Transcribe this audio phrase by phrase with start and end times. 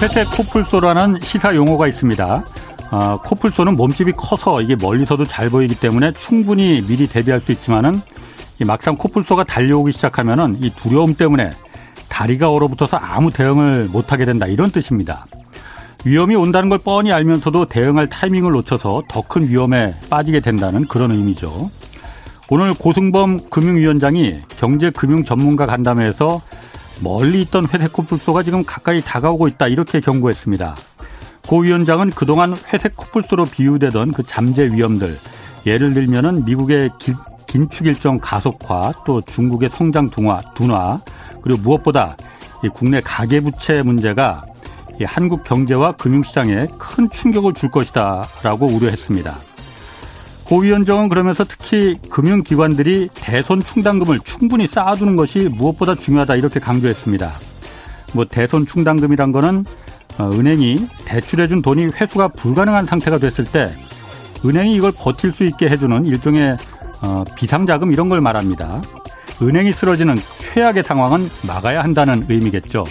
[0.00, 2.44] 회색 코뿔소라는 시사 용어가 있습니다.
[2.90, 8.00] 어, 코뿔소는 몸집이 커서 이게 멀리서도 잘 보이기 때문에 충분히 미리 대비할 수 있지만은
[8.66, 11.50] 막상 코뿔소가 달려오기 시작하면은 이 두려움 때문에
[12.08, 15.26] 다리가 얼어붙어서 아무 대응을 못하게 된다 이런 뜻입니다.
[16.04, 21.70] 위험이 온다는 걸 뻔히 알면서도 대응할 타이밍을 놓쳐서 더 큰 위험에 빠지게 된다는 그런 의미죠.
[22.48, 26.40] 오늘 고승범 금융위원장이 경제금융 전문가 간담회에서
[27.02, 30.76] 멀리 있던 회색 코뿔소가 지금 가까이 다가오고 있다 이렇게 경고했습니다.
[31.46, 35.16] 고 위원장은 그동안 회색 코뿔소로 비유되던 그 잠재 위험들
[35.66, 37.12] 예를 들면은 미국의 기,
[37.46, 41.00] 긴축 일정 가속화 또 중국의 성장 둔화, 둔화
[41.42, 42.16] 그리고 무엇보다
[42.62, 44.42] 이 국내 가계부채 문제가
[45.00, 49.49] 이 한국 경제와 금융시장에 큰 충격을 줄 것이다라고 우려했습니다.
[50.50, 57.30] 고 위원장은 그러면서 특히 금융기관들이 대손 충당금을 충분히 쌓아두는 것이 무엇보다 중요하다 이렇게 강조했습니다.
[58.14, 59.64] 뭐 대손 충당금이란 거는
[60.18, 63.70] 어, 은행이 대출해준 돈이 회수가 불가능한 상태가 됐을 때
[64.44, 66.56] 은행이 이걸 버틸 수 있게 해주는 일종의
[67.02, 68.82] 어, 비상자금 이런 걸 말합니다.
[69.40, 70.16] 은행이 쓰러지는
[70.52, 72.82] 최악의 상황은 막아야 한다는 의미겠죠.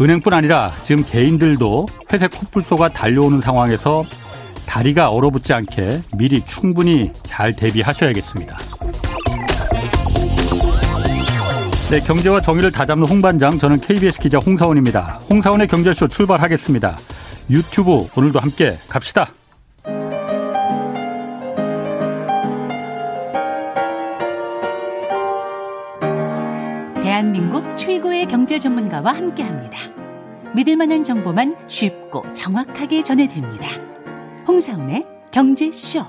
[0.00, 4.04] 은행뿐 아니라 지금 개인들도 회색 코뿔소가 달려오는 상황에서
[4.68, 8.56] 다리가 얼어붙지 않게 미리 충분히 잘 대비하셔야겠습니다.
[11.90, 15.20] 네, 경제와 정의를 다잡는 홍반장, 저는 KBS 기자 홍사원입니다.
[15.30, 16.98] 홍사원의 경제쇼 출발하겠습니다.
[17.48, 19.32] 유튜브 오늘도 함께 갑시다.
[27.02, 29.78] 대한민국 최고의 경제 전문가와 함께합니다.
[30.54, 33.88] 믿을 만한 정보만 쉽고 정확하게 전해드립니다.
[34.48, 36.00] 홍사운의 경제쇼.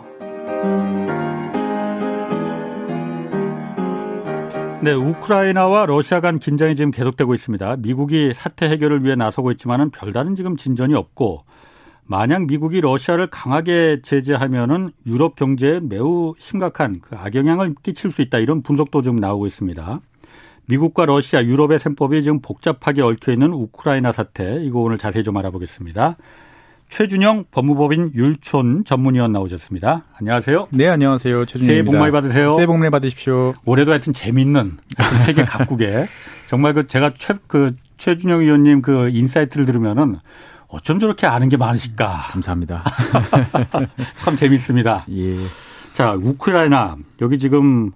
[4.81, 7.75] 네, 우크라이나와 러시아 간 긴장이 지금 계속되고 있습니다.
[7.79, 11.43] 미국이 사태 해결을 위해 나서고 있지만은 별다른 지금 진전이 없고
[12.05, 18.63] 만약 미국이 러시아를 강하게 제재하면은 유럽 경제에 매우 심각한 그 악영향을 끼칠 수 있다 이런
[18.63, 19.99] 분석도 좀 나오고 있습니다.
[20.65, 26.15] 미국과 러시아, 유럽의 셈법이 지금 복잡하게 얽혀 있는 우크라이나 사태 이거 오늘 자세히 좀 알아보겠습니다.
[26.89, 30.05] 최준영 법무법인 율촌 전문위원 나오셨습니다.
[30.19, 30.67] 안녕하세요.
[30.71, 31.45] 네, 안녕하세요.
[31.45, 31.71] 최준영입니다.
[31.73, 32.51] 새해 복 많이 받으세요.
[32.51, 33.53] 새해 복 많이 받으십시오.
[33.65, 34.77] 올해도 하여튼 재밌는
[35.25, 36.07] 세계 각국에
[36.49, 40.17] 정말 그 제가 최, 그 최준영 위원님 그 insight를 들으면은
[40.67, 42.07] 어쩜 저렇게 아는 게 많으실까.
[42.31, 42.83] 감사합니다.
[44.15, 45.05] 참 재밌습니다.
[45.11, 45.35] 예.
[45.93, 47.91] 자, 우크라이나 여기 지금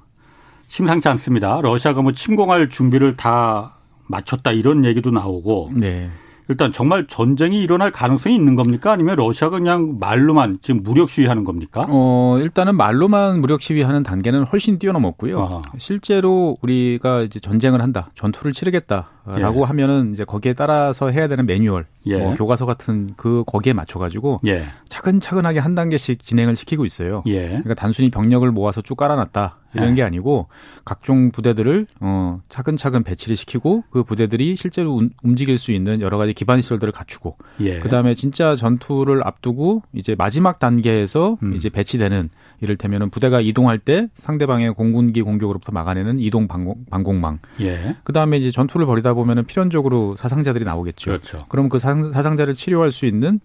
[0.67, 1.59] 심상치 않습니다.
[1.61, 3.75] 러시아가 뭐 침공할 준비를 다
[4.07, 5.71] 마쳤다 이런 얘기도 나오고.
[5.75, 6.09] 네.
[6.49, 8.91] 일단 정말 전쟁이 일어날 가능성이 있는 겁니까?
[8.91, 11.85] 아니면 러시아가 그냥 말로만 지금 무력 시위하는 겁니까?
[11.89, 15.41] 어, 일단은 말로만 무력 시위하는 단계는 훨씬 뛰어넘었고요.
[15.41, 15.61] 아하.
[15.77, 19.63] 실제로 우리가 이제 전쟁을 한다, 전투를 치르겠다라고 예.
[19.63, 22.17] 하면은 이제 거기에 따라서 해야 되는 매뉴얼, 예.
[22.17, 24.65] 뭐 교과서 같은 그 거기에 맞춰가지고 예.
[24.89, 27.23] 차근차근하게 한 단계씩 진행을 시키고 있어요.
[27.27, 27.47] 예.
[27.47, 29.57] 그러니까 단순히 병력을 모아서 쭉 깔아놨다.
[29.75, 29.95] 이런 네.
[29.95, 30.49] 게 아니고
[30.85, 36.61] 각종 부대들을 어 차근차근 배치를 시키고 그 부대들이 실제로 움직일 수 있는 여러 가지 기반
[36.61, 37.79] 시설들을 갖추고 예.
[37.79, 41.55] 그다음에 진짜 전투를 앞두고 이제 마지막 단계에서 음.
[41.55, 42.29] 이제 배치되는
[42.61, 47.39] 이를테면은 부대가 이동할 때 상대방의 공군기 공격으로부터 막아내는 이동 방공, 방공망.
[47.61, 47.95] 예.
[48.03, 51.11] 그다음에 이제 전투를 벌이다 보면은 필연적으로 사상자들이 나오겠죠.
[51.11, 51.45] 그렇죠.
[51.49, 53.39] 그럼 그 사상 자를 치료할 수 있는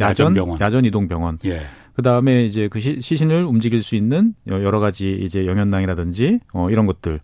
[0.00, 1.38] 야전 야전, 야전 이동 병원.
[1.44, 1.60] 예.
[1.94, 6.86] 그 다음에 이제 그 시 신을 움직일 수 있는 여러 가지 이제 영현낭이라든지 어 이런
[6.86, 7.20] 것들.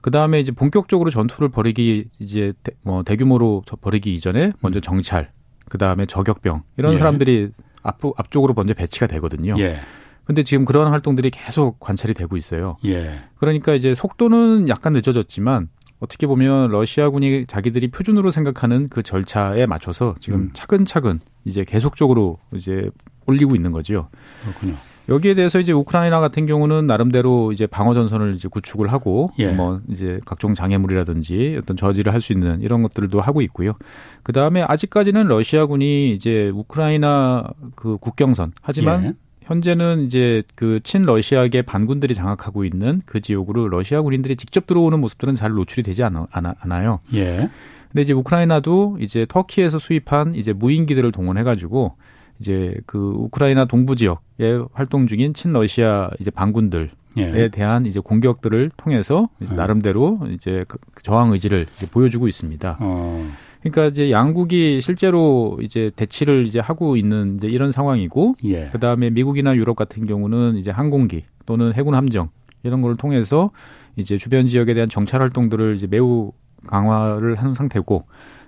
[0.00, 4.80] 그 다음에 이제 본격적으로 전투를 벌이기 이제 대, 뭐 대규모로 벌이기 이전에 먼저 음.
[4.80, 5.32] 정찰,
[5.68, 6.96] 그 다음에 저격병 이런 예.
[6.96, 7.50] 사람들이
[7.82, 9.56] 앞 앞쪽으로 먼저 배치가 되거든요.
[9.58, 9.80] 예.
[10.24, 12.76] 근데 지금 그런 활동들이 계속 관찰이 되고 있어요.
[12.84, 13.20] 예.
[13.38, 15.68] 그러니까 이제 속도는 약간 늦어졌지만
[16.00, 20.50] 어떻게 보면 러시아군이 자기들이 표준으로 생각하는 그 절차에 맞춰서 지금 음.
[20.52, 22.90] 차근차근 이제 계속적으로 이제
[23.26, 24.08] 올리고 있는 거죠.
[24.42, 24.74] 그렇군요.
[25.08, 29.52] 여기에 대해서 이제 우크라이나 같은 경우는 나름대로 이제 방어 전선을 이제 구축을 하고 예.
[29.52, 33.74] 뭐 이제 각종 장애물이라든지 어떤 저지를 할 수 있는 이런 것들도 하고 있고요.
[34.24, 37.46] 그 다음에 아직까지는 러시아군이 이제 우크라이나
[37.76, 39.12] 그 국경선 하지만 예.
[39.46, 45.52] 현재는 이제 그 친러시아계 반군들이 장악하고 있는 그 지역으로 러시아 군인들이 직접 들어오는 모습들은 잘
[45.52, 46.98] 노출이 되지 않아, 않아요.
[47.14, 47.48] 예.
[47.88, 51.94] 근데 이제 우크라이나도 이제 터키에서 수입한 이제 무인기들을 동원해가지고
[52.40, 57.48] 이제 그 우크라이나 동부 지역에 활동 중인 친러시아 이제 반군들 에 예.
[57.48, 59.56] 대한 이제 공격들을 통해서 이제 예.
[59.56, 62.76] 나름대로 이제 그 저항 의지를 이제 보여주고 있습니다.
[62.80, 63.30] 어.
[63.70, 68.68] 그러니까 이제 양국이 실제로 이제 대치를 이제 하고 있는 이제 이런 상황이고 예.
[68.70, 72.28] 그다음에 미국이나 유럽 같은 경우는 이제 항공기 또는 해군 함정
[72.62, 73.50] 이런 걸 통해서
[73.96, 76.32] 이제 주변 지역에 대한 정찰 활동들을 이제 매우
[76.66, 78.04] 강화를 하는 상태고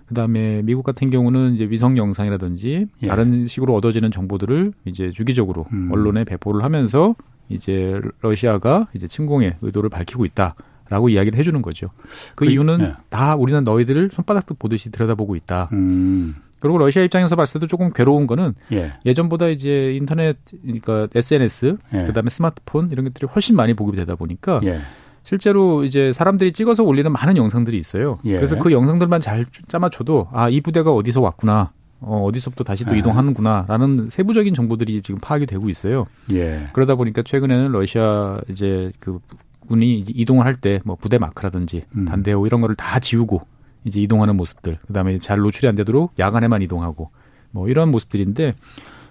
[0.06, 3.06] 그다음에 미국 같은 경우는 이제 위성 영상이라든지 예.
[3.06, 5.90] 다른 식으로 얻어지는 정보들을 이제 주기적으로 음.
[5.92, 7.14] 언론에 배포를 하면서
[7.48, 10.54] 이제 러시아가 이제 침공의 의도를 밝히고 있다
[10.88, 11.90] 라고 이야기를 해주는 거죠.
[12.35, 12.94] 그, 그 이유는 예.
[13.08, 15.69] 다 우리는 너희들을 손바닥도 보듯이 들여다보고 있다.
[15.73, 16.37] 음.
[16.61, 19.14] 그리고 러시아 입장에서 봤을 때도 조금 괴로운 거는 예.
[19.14, 22.05] 전보다 이제 인터넷 그러니까 SNS 예.
[22.06, 24.81] 그다음에 스마트폰 이런 것들이 훨씬 많이 보급이 되다 보니까 예.
[25.23, 28.19] 실제로 이제 사람들이 찍어서 올리는 많은 영상들이 있어요.
[28.25, 28.37] 예.
[28.37, 31.73] 그래서 그 영상들만 잘 짜맞춰도 아, 이 부대가 어디서 왔구나.
[32.00, 32.96] 어, 어디서부터 다시 또 아.
[32.96, 36.06] 이동하는구나라는 세부적인 정보들이 지금 파악이 되고 있어요.
[36.32, 36.69] 예.
[36.73, 39.19] 그러다 보니까 최근에는 러시아 이제 그
[39.68, 42.04] 군이 이동을 할 때 뭐 부대 마크라든지 음.
[42.06, 43.42] 단대호 이런 거를 다 지우고
[43.84, 47.10] 이제 이동하는 모습들, 그다음에 잘 노출이 안 되도록 야간에만 이동하고
[47.52, 48.54] 뭐 이런 모습들인데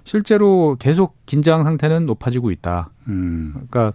[0.03, 2.89] 실제로 계속 긴장 상태는 높아지고 있다.
[3.07, 3.53] 음.
[3.69, 3.93] 그러니까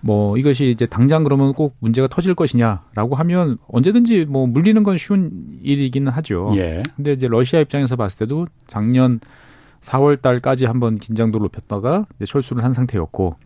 [0.00, 5.58] 뭐 이것이 이제 당장 그러면 꼭 문제가 터질 것이냐라고 하면 언제든지 뭐 물리는 건 쉬운
[5.62, 6.52] 일이기는 하죠.
[6.56, 6.82] 예.
[6.96, 9.20] 근데 이제 러시아 입장에서 봤을 때도 작년
[9.80, 13.36] 4월 달까지 한번 긴장도를 높였다가 이제 철수를 한 상태였고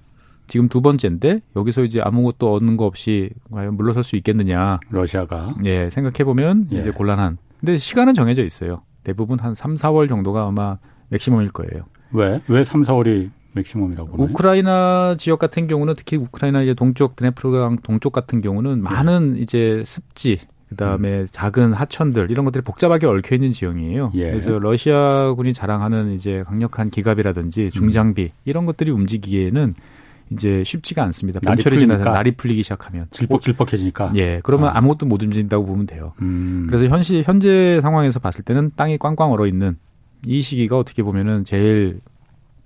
[0.46, 4.80] 지금 두 번째인데 여기서 이제 아무것도 얻는 거 없이 과연 물러설 수 있겠느냐.
[4.90, 5.54] 러시아가.
[5.64, 6.78] 예, 생각해 보면 예.
[6.78, 7.38] 이제 곤란한.
[7.58, 8.82] 근데 시간은 정해져 있어요.
[9.02, 11.84] 대부분 한 3, 4월 정도가 아마 맥시멈일 거예요.
[12.12, 12.40] 왜?
[12.48, 14.30] 왜 3, 4월이 맥시멈이라고 그러나요?
[14.30, 18.82] 우크라이나 지역 같은 경우는 특히 우크라이나 이제 동쪽 드네프르강 동쪽 같은 경우는 네.
[18.82, 20.40] 많은 이제 습지
[20.70, 21.26] 그다음에 음.
[21.30, 24.12] 작은 하천들 이런 것들이 복잡하게 얽혀 있는 지형이에요.
[24.14, 24.30] 예.
[24.30, 28.28] 그래서 러시아군이 자랑하는 이제 강력한 기갑이라든지 중장비 음.
[28.44, 29.74] 이런 것들이 움직이기에는
[30.30, 31.40] 이제 쉽지가 않습니다.
[31.40, 34.12] 봄철이 지나서 날이 풀리기 시작하면 질퍽질퍽해지니까.
[34.16, 34.80] 예, 그러면 아.
[34.80, 36.12] 무것도 못 움직인다고 보면 돼요.
[36.22, 36.66] 음.
[36.68, 39.76] 그래서 현시 현재 상황에서 봤을 때는 땅이 꽝꽝 얼어 있는
[40.26, 42.00] 이 시기가 어떻게 보면은 제일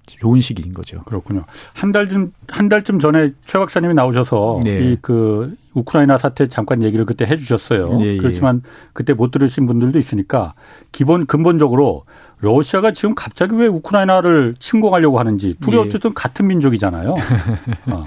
[0.07, 1.03] 좋은 시기인 거죠.
[1.05, 1.45] 그렇군요.
[1.75, 4.93] 한 달쯤 한 달쯤 전에 최 박사님이 나오셔서 네.
[4.93, 7.99] 이그 우크라이나 사태 잠깐 얘기를 그때 해주셨어요.
[7.99, 8.63] 네, 그렇지만
[8.95, 10.55] 그때 못 들으신 분들도 있으니까
[10.93, 12.05] 기본 근본적으로
[12.41, 15.81] 러시아가 지금 갑자기 왜 우크라이나를 침공하려고 하는지 둘이 예.
[15.81, 17.15] 어쨌든 같은 민족이잖아요.
[17.91, 18.07] 어.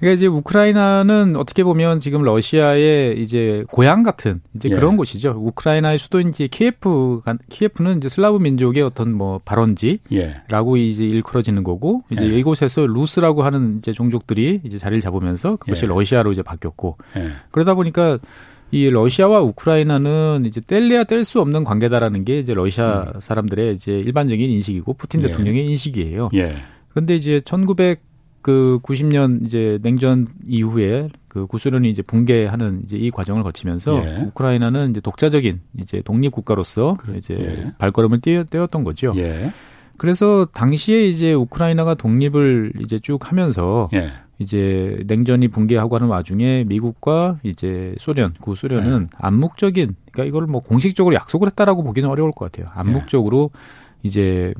[0.00, 4.74] 그러니까 이제 우크라이나는 어떻게 보면 지금 러시아의 이제 고향 같은 이제 예.
[4.74, 5.34] 그런 곳이죠.
[5.36, 7.20] 우크라이나의 수도인 지 키예프
[7.50, 10.82] 키예프는 이제 슬라브 민족의 어떤 뭐 발원지라고 예.
[10.82, 12.38] 이제 일컬어지는 거고 이제 예.
[12.38, 15.88] 이곳에서 루스라고 하는 이제 종족들이 이제 자리를 잡으면서 그것이 예.
[15.88, 17.28] 러시아로 이제 바뀌었고 예.
[17.50, 18.18] 그러다 보니까
[18.70, 23.20] 이 러시아와 우크라이나는 이제 뗄래야 뗄 수 없는 관계다라는 게 이제 러시아 음.
[23.20, 25.28] 사람들의 이제 일반적인 인식이고 푸틴 예.
[25.28, 26.30] 대통령의 인식이에요.
[26.90, 28.02] 그런데 이제 1900
[28.42, 34.22] 그 90년 이제 냉전 이후에 그 구소련이 이제 붕괴하는 이제 이 과정을 거치면서 예.
[34.22, 37.72] 우크라이나는 이제 독자적인 이제 독립 국가로서 이제 예.
[37.78, 39.12] 발걸음을 떼, 떼었던 거죠.
[39.16, 39.52] 예.
[39.98, 44.10] 그래서 당시에 이제 우크라이나가 독립을 이제 쭉 하면서 예.
[44.40, 49.16] 이제 냉전이 붕괴하고 하는 와중에 미국과 이제 소련, 구 소련은 예.
[49.18, 52.72] 암묵적인 그러니까 이걸 뭐 공식적으로 약속을 했다라고 보기는 어려울 것 같아요.
[52.74, 53.50] 암묵적으로
[54.02, 54.54] 이제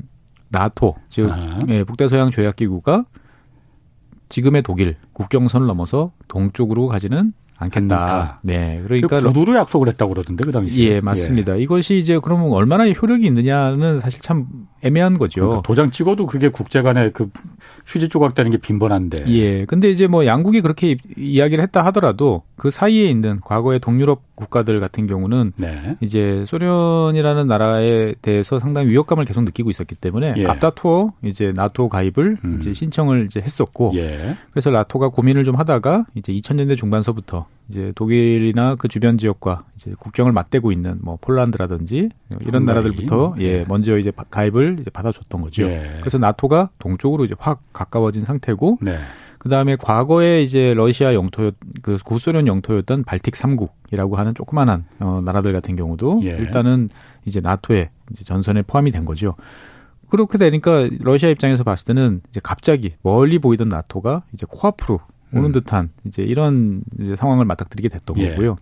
[0.49, 1.31] 나토 즉
[1.69, 3.05] 예, 북대서양 조약 기구가
[4.29, 8.39] 지금의 독일 국경선을 넘어서 동쪽으로 가지는 않겠다.
[8.43, 8.81] 네.
[8.83, 10.95] 그러니까 구두로 약속을 했다고 그러던데 그 당시에.
[10.95, 11.57] 예, 맞습니다.
[11.57, 11.61] 예.
[11.61, 15.41] 이것이 이제 그러면 얼마나 효력이 있느냐는 사실 참 애매한 거죠.
[15.41, 17.29] 그러니까 도장 찍어도 그게 국제 간에 그
[17.85, 19.25] 휴지 조각되는 게 빈번한데.
[19.29, 19.65] 예.
[19.65, 25.07] 근데 이제 뭐 양국이 그렇게 이야기를 했다 하더라도 그 사이에 있는 과거의 동유럽 국가들 같은
[25.07, 25.95] 경우는 네.
[26.01, 30.45] 이제 소련이라는 나라에 대해서 상당히 위협감을 계속 느끼고 있었기 때문에 예.
[30.45, 32.57] 앞다투어 이제 나토 가입을 음.
[32.59, 34.35] 이제 신청을 이제 했었고 예.
[34.51, 40.33] 그래서 나토가 고민을 좀 하다가 이제 2000년대 중반서부터 이제 독일이나 그 주변 지역과 이제 국경을
[40.33, 42.09] 맞대고 있는 뭐 폴란드라든지
[42.45, 45.63] 이런 나라들부터 예, 예, 먼저 이제 가입을 이제 받아줬던 거죠.
[45.63, 45.97] 예.
[46.01, 48.97] 그래서 나토가 동쪽으로 이제 확 가까워진 상태고 네.
[49.39, 51.51] 그다음에 과거에 이제 러시아 영토
[51.81, 56.31] 그 구소련 영토였던 발틱 3국이라고 하는 조그만한 어 나라들 같은 경우도 예.
[56.31, 56.89] 일단은
[57.25, 59.35] 이제 나토에 이제 전선에 포함이 된 거죠.
[60.09, 64.99] 그렇게 되니까 러시아 입장에서 봤을 때는 이제 갑자기 멀리 보이던 나토가 이제 코앞으로
[65.33, 65.51] 오는 음.
[65.51, 68.29] 듯한 이제 이런 이제 상황을 맞닥뜨리게 됐던 예.
[68.29, 68.57] 거고요.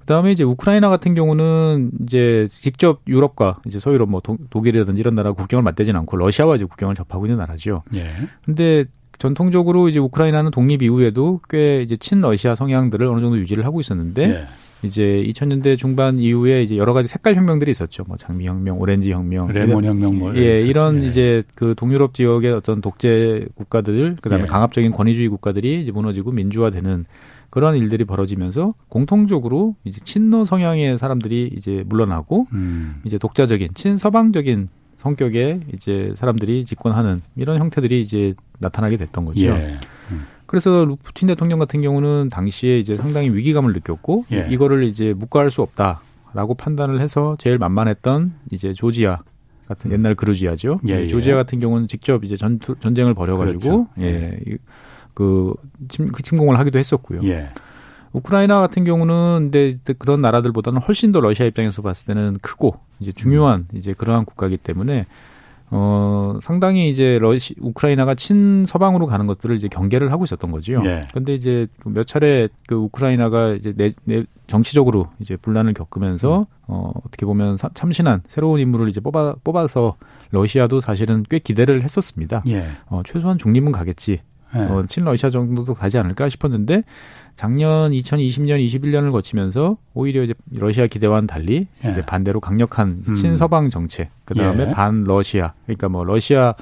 [0.00, 4.20] 그다음에 이제 우크라이나 같은 경우는 이제 직접 유럽과 이제 서유럽 뭐
[4.50, 7.82] 독일이라든지 이런 나라 국경을 맞대진 않고 러시아와 이제 국경을 접하고 있는 나라죠.
[7.94, 8.10] 예.
[8.44, 8.84] 근데
[9.18, 14.46] 전통적으로 이제 우크라이나는 독립 이후에도 꽤 이제 친러시아 성향들을 어느 정도 유지를 하고 있었는데 예.
[14.84, 18.04] 이제 2000년대 중반 이후에 이제 여러 가지 색깔 혁명들이 있었죠.
[18.06, 21.06] 뭐 장미 혁명, 오렌지 혁명, 레몬 혁명 뭐 예, 이런 예.
[21.06, 24.46] 이제 그 동유럽 지역의 어떤 독재 국가들, 그다음에 예.
[24.46, 27.04] 강압적인 권위주의 국가들이 이제 무너지고 민주화되는
[27.50, 33.02] 그런 일들이 벌어지면서 공통적으로 이제 친러 성향의 사람들이 이제 물러나고 음.
[33.04, 39.46] 이제 독자적인 친서방적인 성격의 이제 사람들이 집권하는 이런 형태들이 이제 나타나게 됐던 거죠.
[39.46, 39.78] 예.
[40.52, 40.60] 음.
[40.60, 44.46] 그래서 푸틴 대통령 같은 경우는 당시에 이제 상당히 위기감을 느꼈고 예.
[44.50, 46.02] 이거를 이제 묵과할 수 없다.
[46.32, 49.20] 있다라고 판단을 해서 제일 만만했던 이제 조지아
[49.68, 49.94] 같은 음.
[49.94, 50.76] 옛날 그루지아죠.
[50.88, 51.06] 예, 예.
[51.06, 53.88] 조지아 같은 경우는 직접 이제 전, 전쟁을 벌여가지고 그렇죠.
[53.98, 54.58] 예, 예.
[55.14, 55.54] 그,
[55.88, 57.20] 침, 그 침공을 하기도 했었고요.
[57.24, 57.48] 예.
[58.12, 63.66] 우크라이나 같은 경우는 근데 그런 나라들보다는 훨씬 더 러시아 입장에서 봤을 때는 크고 이제 중요한
[63.72, 63.78] 음.
[63.78, 65.06] 이제 그러한 국가이기 때문에
[65.74, 70.82] 어, 상당히 이제 러시, 우크라이나가 친서방으로 가는 것들을 이제 경계를 하고 있었던 거죠.
[70.84, 71.00] 예.
[71.14, 76.44] 근데 이제 그몇 차례 그 우크라이나가 이제 내, 내 정치적으로 이제 분란을 겪으면서 음.
[76.66, 79.96] 어, 어떻게 보면 사, 참신한 새로운 인물을 이제 뽑아, 뽑아서
[80.30, 82.42] 러시아도 사실은 꽤 기대를 했었습니다.
[82.48, 82.66] 예.
[82.88, 84.20] 어, 최소한 중립은 가겠지.
[84.54, 84.58] 예.
[84.58, 86.82] 어, 친러시아 정도도 가지 않을까 싶었는데
[87.34, 91.90] 작년 2020년, 21년을 거치면서 오히려 이제 러시아 기대와는 달리 예.
[91.90, 93.14] 이제 반대로 강력한 음.
[93.14, 94.70] 친서방 정책, 그 다음에 예.
[94.70, 96.54] 반 러시아, 그러니까 뭐 러시아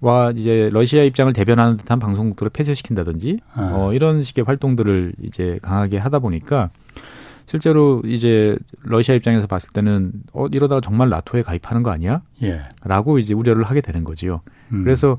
[0.00, 3.70] 와 이제 러시아 입장을 대변하는 듯한 방송국들을 폐쇄시킨다든지 아.
[3.72, 6.70] 어, 이런 식의 활동들을 이제 강하게 하다 보니까
[7.46, 12.20] 실제로 이제 러시아 입장에서 봤을 때는 어 이러다가 정말 나토에 가입하는 거 아니야?
[12.42, 12.62] 예.
[12.82, 14.40] 라고 이제 우려를 하게 되는 거지요.
[14.72, 14.82] 음.
[14.82, 15.18] 그래서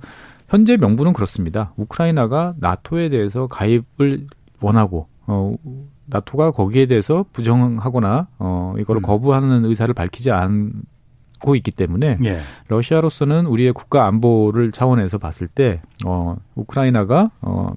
[0.50, 1.74] 현재 명분은 그렇습니다.
[1.78, 4.28] 우크라이나가 나토에 대해서 가입을
[4.66, 5.54] 원하고 어
[6.06, 9.04] 나토가 거기에 대해서 부정하거나 어 이거를 음.
[9.04, 12.40] 거부하는 의사를 밝히지 않고 있기 때문에 예.
[12.68, 17.74] 러시아로서는 우리의 국가 안보를 차원에서 봤을 때어 우크라이나가 어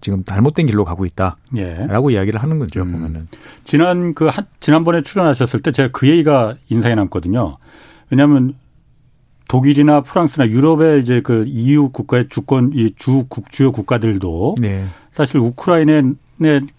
[0.00, 2.16] 지금 잘못된 길로 가고 있다라고 예.
[2.16, 2.92] 이야기를 하는 거죠 음.
[2.92, 3.28] 보면은
[3.64, 7.56] 지난 그 한, 지난번에 출연하셨을 때 제가 그 얘기가 인상에 남거든요.
[8.10, 8.54] 왜냐하면
[9.48, 14.86] 독일이나 프랑스나 유럽의 이제 그 EU 국가의 주권 이주 주요 국가들도 네.
[15.14, 16.14] 사실 우크라이나의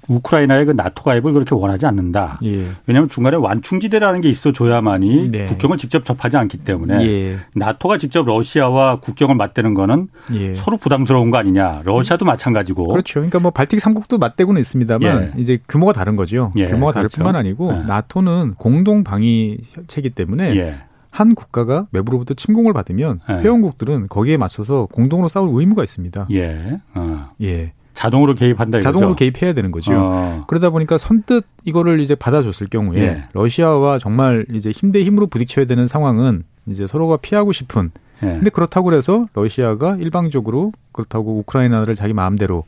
[0.10, 2.38] 우크라이나의 그 나토 가입을 그렇게 원하지 않는다.
[2.44, 2.68] 예.
[2.86, 5.46] 왜냐하면 중간에 완충지대라는 게 있어줘야만이 네.
[5.46, 7.38] 국경을 직접 접하지 않기 때문에 예.
[7.56, 10.54] 나토가 직접 러시아와 국경을 맞대는 거는 예.
[10.56, 11.84] 서로 부담스러운 거 아니냐.
[11.86, 12.90] 러시아도 마찬가지고.
[12.90, 13.14] 그렇죠.
[13.22, 15.42] 그러니까 뭐 발틱 3국도 맞대고는 있습니다만 예.
[15.42, 16.52] 이제 규모가 다른 거죠.
[16.58, 16.66] 예.
[16.66, 17.24] 규모가 다를 그렇죠.
[17.24, 17.84] 뿐만 아니고 예.
[17.88, 20.78] 나토는 공동 방위체이기 때문에
[21.10, 26.28] 한 국가가 외부로부터 침공을 받으면 회원국들은 거기에 맞춰서 공동으로 싸울 의무가 있습니다.
[26.32, 26.82] 예.
[27.00, 27.30] 어.
[27.42, 27.72] 예.
[27.96, 28.84] 자동으로 개입한다 이거죠.
[28.90, 29.94] 자동으로 개입해야 되는 거죠.
[29.96, 30.44] 어.
[30.48, 33.24] 그러다 보니까 선뜻 이거를 이제 받아줬을 경우에 예.
[33.34, 37.92] 러시아와 정말 이제 힘 대 힘으로 부딪혀야 되는 상황은 이제 서로가 피하고 싶은.
[38.24, 38.28] 예.
[38.28, 42.64] 근데 그렇다고 해서 러시아가 일방적으로 그렇다고 우크라이나를 자기 마음대로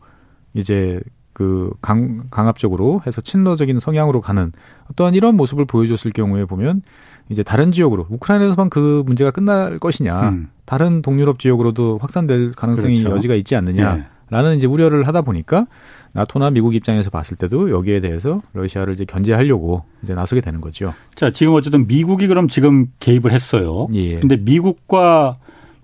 [0.53, 0.99] 이제
[1.33, 4.51] 그 강, 강압적으로 해서 친러적인 성향으로 가는
[4.91, 6.81] 어떠한 이런 모습을 보여줬을 경우에 보면
[7.29, 10.47] 이제 다른 지역으로 우크라이나에서만 그 문제가 끝날 것이냐 음.
[10.65, 13.15] 다른 동유럽 지역으로도 확산될 가능성이 그렇죠.
[13.17, 13.97] 여지가 있지 않느냐.
[13.99, 14.05] 예.
[14.29, 15.67] 라는 이제 우려를 하다 보니까
[16.13, 20.93] 나토나 미국 입장에서 봤을 때도 여기에 대해서 러시아를 이제 견제하려고 이제 나서게 되는 거죠.
[21.15, 23.87] 자, 지금 어쨌든 미국이 그럼 지금 개입을 했어요.
[23.93, 24.19] 예.
[24.19, 25.37] 근데 미국과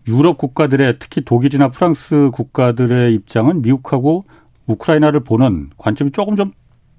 [0.07, 4.23] 유럽 국가들의 특히 독일이나 프랑스 국가들의 입장은 미국하고
[4.67, 6.51] 우크라이나를 보는 관점이 조금 좀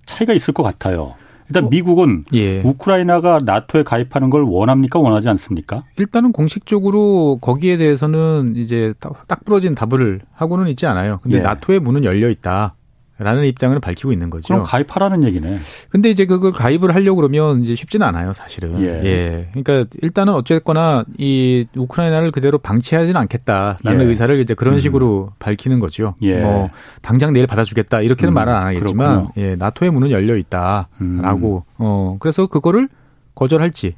[0.07, 1.15] 차이가 있을 것 같아요.
[1.49, 2.61] 일단 어, 미국은 예.
[2.63, 5.85] 우크라이나가 나토에 가입하는 걸 원합니까 원하지 않습니까?
[5.99, 11.21] 일단은 공식적으로 거기에 대해서는 이제 딱 부러진 답을 하고는 있지 않아요.
[11.23, 11.41] 근데 예.
[11.41, 12.75] 나토의 문은 열려 있다.
[13.17, 14.49] 라는 입장을 밝히고 있는 거죠.
[14.49, 15.59] 그럼 가입하라는 얘기네.
[15.89, 18.81] 근데 이제 그걸 가입을 하려고 그러면 이제 쉽지는 않아요, 사실은.
[18.81, 19.05] 예.
[19.05, 19.49] 예.
[19.53, 24.05] 그러니까 일단은 어쨌거나 이 우크라이나를 그대로 방치하지는 않겠다라는 예.
[24.05, 24.81] 의사를 이제 그런 음.
[24.81, 25.37] 식으로 음.
[25.39, 26.17] 밝히는 거죠.
[26.23, 26.41] 예.
[26.41, 26.67] 뭐
[27.03, 28.35] 당장 내일 받아주겠다 이렇게는 음.
[28.35, 29.33] 말은 안 하겠지만 그렇군요.
[29.37, 31.75] 예, 나토의 문은 열려 있다라고 음.
[31.79, 32.89] 어 그래서 그거를
[33.37, 33.95] 거절할지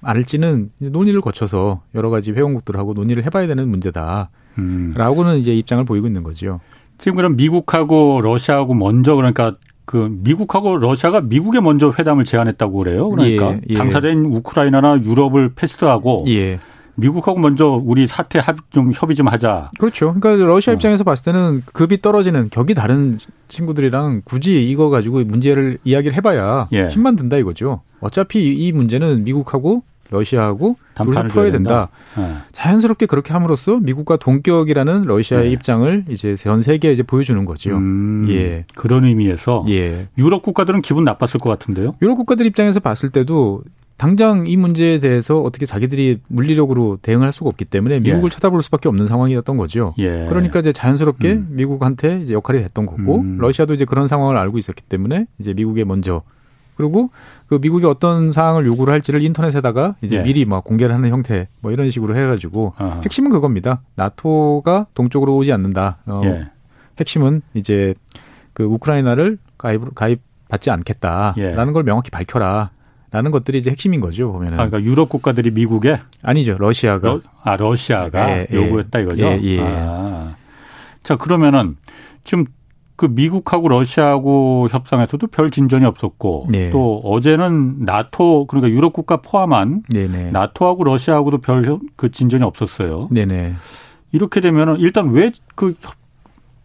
[0.00, 4.30] 않을지는 논의를 거쳐서 여러 가지 회원국들하고 논의를 해봐야 되는 문제다
[4.94, 5.38] 라고는 음.
[5.38, 6.60] 이제 입장을 보이고 있는 거죠.
[6.98, 13.08] 지금 그럼 미국하고 러시아하고 먼저 그러니까 그 미국하고 러시아가 미국에 먼저 회담을 제안했다고 그래요.
[13.08, 13.74] 그러니까 예, 예.
[13.74, 16.58] 당사자인 우크라이나나 유럽을 패스하고 예.
[16.96, 19.70] 미국하고 먼저 우리 사태 합, 좀 협의 좀 하자.
[19.78, 20.14] 그렇죠.
[20.20, 20.74] 그러니까 러시아 어.
[20.74, 26.88] 입장에서 봤을 때는 급이 떨어지는 격이 다른 친구들이랑 굳이 이거 가지고 문제를 이야기를 해봐야 예.
[26.88, 27.80] 힘만 든다 이거죠.
[28.00, 31.58] 어차피 이 문제는 미국하고 러시아하고 둘이서 풀어야 된다.
[31.58, 31.88] 된다.
[32.16, 32.36] 네.
[32.52, 35.50] 자연스럽게 그렇게 함으로써 미국과 동격이라는 러시아의 네.
[35.52, 37.76] 입장을 이제 전 세계에 이제 보여주는 거죠.
[37.76, 38.64] 음, 예.
[38.74, 40.08] 그런 의미에서 예.
[40.18, 41.94] 유럽 국가들은 기분 나빴을 것 같은데요.
[42.02, 43.62] 유럽 국가들 입장에서 봤을 때도
[43.98, 48.30] 당장 이 문제에 대해서 어떻게 자기들이 물리력으로 대응할 수가 없기 때문에 미국을 예.
[48.30, 49.92] 쳐다볼 수밖에 없는 상황이었던 거죠.
[49.98, 50.26] 예.
[50.28, 51.48] 그러니까 이제 자연스럽게 음.
[51.50, 53.38] 미국한테 이제 역할이 됐던 거고 음.
[53.40, 56.22] 러시아도 이제 그런 상황을 알고 있었기 때문에 이제 미국에 먼저
[56.78, 57.10] 그리고
[57.48, 60.22] 그 미국이 어떤 사항을 요구를 할지를 인터넷에다가 이제 예.
[60.22, 63.00] 미리 막 공개를 하는 형태 뭐 이런 식으로 해가지고 어허.
[63.02, 63.82] 핵심은 그겁니다.
[63.96, 65.98] 나토가 동쪽으로 오지 않는다.
[66.06, 66.46] 어, 예.
[67.00, 67.94] 핵심은 이제
[68.52, 71.72] 그 우크라이나를 가입 가입 받지 않겠다라는 예.
[71.72, 72.70] 걸 명확히 밝혀라.
[73.10, 74.60] 라는 것들이 이제 핵심인 거죠 보면은.
[74.60, 78.54] 아, 그러니까 유럽 국가들이 미국에 아니죠 러시아가 러, 아 러시아가 예, 예.
[78.54, 79.24] 요구했다 이거죠.
[79.24, 79.60] 예, 예.
[79.62, 80.34] 아.
[81.02, 81.76] 자 그러면은
[82.24, 82.44] 지금
[82.98, 86.68] 그 미국하고 러시아하고 협상에서도 별 진전이 없었고 네.
[86.70, 90.32] 또 어제는 나토 그러니까 유럽 국가 포함한 네네.
[90.32, 93.08] 나토하고 러시아하고도 별 그 진전이 없었어요.
[93.10, 93.54] 네네.
[94.12, 95.74] 이렇게 되면은 일단 왜 그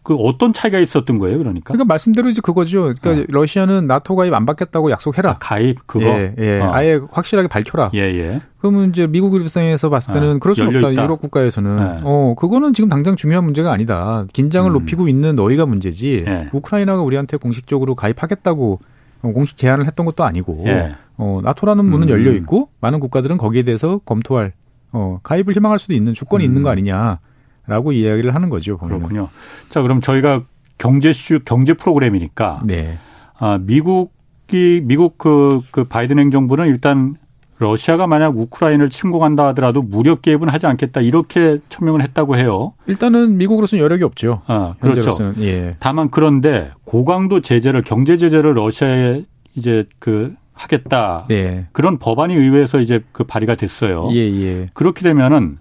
[0.04, 1.72] 그 어떤 차이가 있었던 거예요, 그러니까?
[1.72, 2.92] 그러니까 말씀대로 이제 그거죠.
[3.00, 3.26] 그러니까 어.
[3.30, 5.30] 러시아는 나토 가입 안 받겠다고 약속해라.
[5.30, 6.04] 아, 가입 그거.
[6.04, 6.60] 예, 예.
[6.60, 6.70] 어.
[6.74, 7.90] 아예 확실하게 밝혀라.
[7.94, 8.42] 예, 예.
[8.58, 10.38] 그러면 이제 미국 입장에서 봤을 때는 어.
[10.38, 10.92] 그럴 수 없다.
[10.92, 12.00] 유럽 국가에서는 네.
[12.04, 14.26] 어 그거는 지금 당장 중요한 문제가 아니다.
[14.34, 14.72] 긴장을 음.
[14.74, 16.24] 높이고 있는 너희가 문제지.
[16.28, 16.50] 예.
[16.52, 18.80] 우크라이나가 우리한테 공식적으로 가입하겠다고
[19.22, 20.64] 어, 공식 제안을 했던 것도 아니고.
[20.66, 20.94] 예.
[21.16, 22.10] 어 나토라는 문은 음.
[22.10, 24.52] 열려 있고 많은 국가들은 거기에 대해서 검토할
[24.92, 26.46] 어 가입을 희망할 수도 있는 주권이 음.
[26.46, 27.20] 있는 거 아니냐.
[27.66, 28.76] 라고 이야기를 하는 거죠.
[28.76, 29.28] 보면 그렇군요.
[29.68, 30.42] 자, 그럼 저희가
[30.78, 32.60] 경제슈, 경제 프로그램이니까.
[32.64, 32.98] 네.
[33.38, 37.16] 아, 미국이, 미국 그, 그 바이든 행정부는 일단
[37.58, 42.74] 러시아가 만약 우크라이나를 침공한다 하더라도 무력 개입은 하지 않겠다 이렇게 천명을 했다고 해요.
[42.86, 44.42] 일단은 미국으로서는 여력이 없죠.
[44.46, 45.34] 아, 그렇죠.
[45.38, 45.76] 예.
[45.78, 49.22] 다만 그런데 고강도 제재를 경제 제재를 러시아에
[49.54, 51.24] 이제 그 하겠다.
[51.28, 51.66] 네.
[51.72, 54.08] 그런 법안이 의회에서 이제 그 발의가 됐어요.
[54.12, 54.68] 예, 예.
[54.72, 55.58] 그렇게 되면은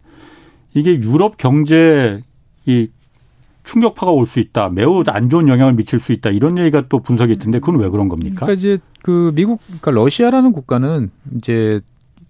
[0.73, 2.19] 이게 유럽 경제
[2.65, 2.87] 이
[3.63, 4.69] 충격파가 올 수 있다.
[4.69, 6.29] 매우 안 좋은 영향을 미칠 수 있다.
[6.31, 8.45] 이런 얘기가 또 분석이 있던데 그건 왜 그런 겁니까?
[8.45, 11.79] 그러니까 이제 그 미국 그러니까 러시아라는 국가는 이제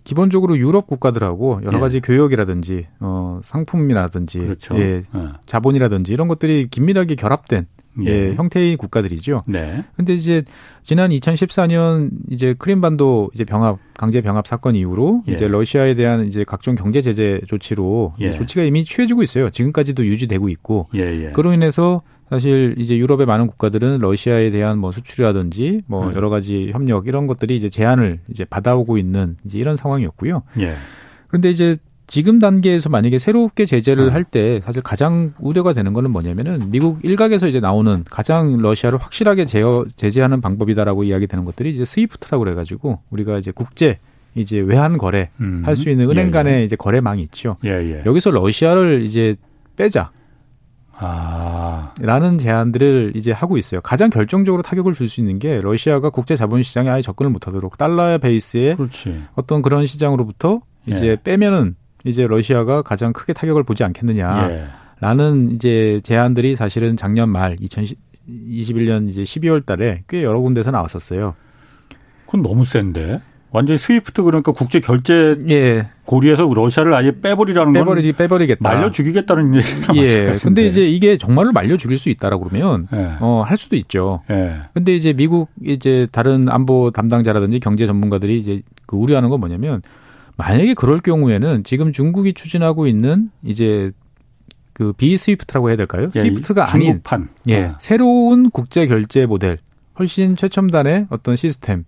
[0.03, 1.81] 기본적으로 유럽 국가들하고 여러 예.
[1.81, 1.99] 가지 예.
[2.01, 4.75] 교역이라든지 어 상품이라든지 그렇죠.
[4.77, 5.27] 예, 예.
[5.45, 7.67] 자본이라든지 이런 것들이 긴밀하게 결합된
[8.03, 8.09] 예.
[8.29, 9.43] 예, 형태의 국가들이죠.
[9.47, 9.83] 네.
[9.95, 10.43] 근데 이제
[10.81, 15.33] 지난 2014년 이제 크림반도 이제 병합 강제 병합 사건 이후로 예.
[15.33, 18.33] 이제 러시아에 대한 이제 각종 경제 제재 조치로 예.
[18.33, 19.49] 조치가 이미 취해지고 있어요.
[19.49, 20.87] 지금까지도 유지되고 있고.
[20.95, 21.31] 예, 예.
[21.31, 26.15] 그로 인해서 사실 이제 유럽의 많은 국가들은 러시아에 대한 뭐 수출이라든지 뭐 음.
[26.15, 30.41] 여러 가지 협력 이런 것들이 이제 제한을 이제 받아오고 있는 이제 이런 상황이었고요.
[30.59, 30.73] 예.
[31.27, 34.11] 그런데 이제 지금 단계에서 만약에 새롭게 제재를 네.
[34.11, 39.85] 할때 사실 가장 우려가 되는 거는 뭐냐면은 미국 일각에서 이제 나오는 가장 러시아를 확실하게 제어,
[39.95, 43.99] 제재하는 방법이다라고 이야기되는 것들이 이제 스위프트라고 그래가지고 우리가 이제 국제
[44.35, 45.61] 이제 외환 거래 음.
[45.65, 46.63] 할수 있는 은행 예, 간의 예.
[46.63, 47.57] 이제 거래망이 있죠.
[47.63, 48.03] 예, 예.
[48.05, 49.35] 여기서 러시아를 이제
[49.75, 50.11] 빼자.
[50.95, 51.93] 아.
[52.01, 53.81] 라는 제안들을 이제 하고 있어요.
[53.81, 57.77] 가장 결정적으로 타격을 줄 수 있는 게 러시아가 국제 자본 시장에 아예 접근을 못 하도록
[57.77, 59.23] 달러 베이스의 그렇지.
[59.35, 61.15] 어떤 그런 시장으로부터 이제 예.
[61.15, 65.55] 빼면은 이제 러시아가 가장 크게 타격을 보지 않겠느냐라는 예.
[65.55, 71.35] 이제 제안들이 사실은 작년 말 2021년 이제 12월 달에 꽤 여러 군데서 나왔었어요.
[72.25, 73.21] 그건 너무 센데.
[73.53, 75.87] 완전히 스위프트 그러니까 국제 결제 예.
[76.05, 78.67] 고리에서 러시아를 아예 빼버리라는 빼버리지 빼버리겠다.
[78.67, 80.33] 말려 죽이겠다는 얘기가 예.
[80.41, 83.11] 근데 이제 이게 정말로 말려 죽일 수 있다라 고 그러면 예.
[83.21, 84.23] 어할 수도 있죠.
[84.31, 84.55] 예.
[84.73, 89.83] 근데 이제 미국 이제 다른 안보 담당자라든지 경제 전문가들이 이제 그 우려하는 건 뭐냐면
[90.37, 93.91] 만약에 그럴 경우에는 지금 중국이 추진하고 있는 이제
[94.73, 96.09] 그 비스위프트라고 해야 될까요?
[96.15, 97.29] 예, 스위프트가 아닌 판.
[97.47, 97.77] 예, 아.
[97.79, 99.59] 새로운 국제 결제 모델,
[99.99, 101.83] 훨씬 최첨단의 어떤 시스템에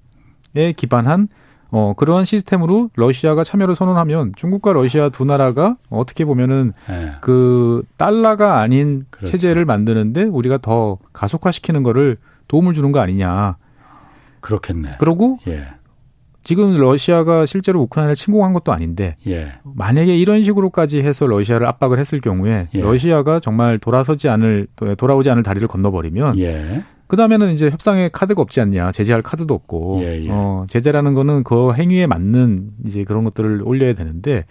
[0.75, 1.27] 기반한
[1.71, 7.13] 어 그러한 시스템으로 러시아가 참여를 선언하면 중국과 러시아 두 나라가 어떻게 보면은 예.
[7.21, 9.31] 그 달러가 아닌 그렇죠.
[9.31, 13.57] 체제를 만드는데 우리가 더 가속화시키는 거를 도움을 주는 거 아니냐.
[14.41, 14.89] 그렇겠네.
[14.99, 15.67] 그러고 예.
[16.45, 19.53] 지금 러시아가 실제로 우크라이나를 침공한 것도 아닌데 예.
[19.63, 22.81] 만약에 이런 식으로까지 해서 러시아를 압박을 했을 경우에 예.
[22.81, 26.83] 러시아가 정말 돌아서지 않을 돌아오지 않을 다리를 건너버리면 예.
[27.07, 30.27] 그 다음에는 이제 협상에 카드가 없지 않냐 제재할 카드도 없고 예, 예.
[30.29, 34.45] 어, 제재라는 거는 그 행위에 맞는 이제 그런 것들을 올려야 되는데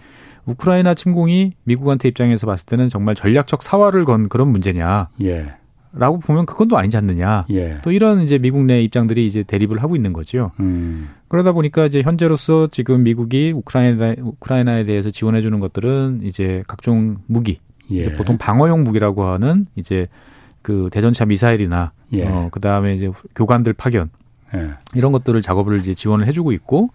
[0.45, 5.09] 우크라이나 침공이 미국한테 입장에서 봤을 때는 정말 전략적 사활을 건 그런 문제냐.
[5.23, 5.47] 예.
[5.97, 7.45] 라고 보면 그건 또 아니지 않느냐.
[7.51, 7.79] 예.
[7.83, 10.51] 또 이런 이제 미국 내 입장들이 이제 대립을 하고 있는 거죠.
[10.59, 11.09] 음.
[11.27, 17.59] 그러다 보니까 이제 현재로서 지금 미국이 우크라이나 우크라이나에 대해서 지원해 주는 것들은 이제 각종 무기,
[17.91, 17.99] 예.
[17.99, 20.07] 이제 보통 방어용 무기라고 하는 이제
[20.61, 22.27] 그 대전차 미사일이나 예.
[22.27, 24.09] 어 그 다음에 이제 교관들 파견
[24.55, 24.71] 예.
[24.95, 26.89] 이런 것들을 작업을 이제 지원을 해주고 있고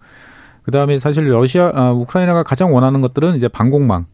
[0.63, 4.05] 그 다음에 사실 러시아 아, 우크라이나가 가장 원하는 것들은 이제 방공망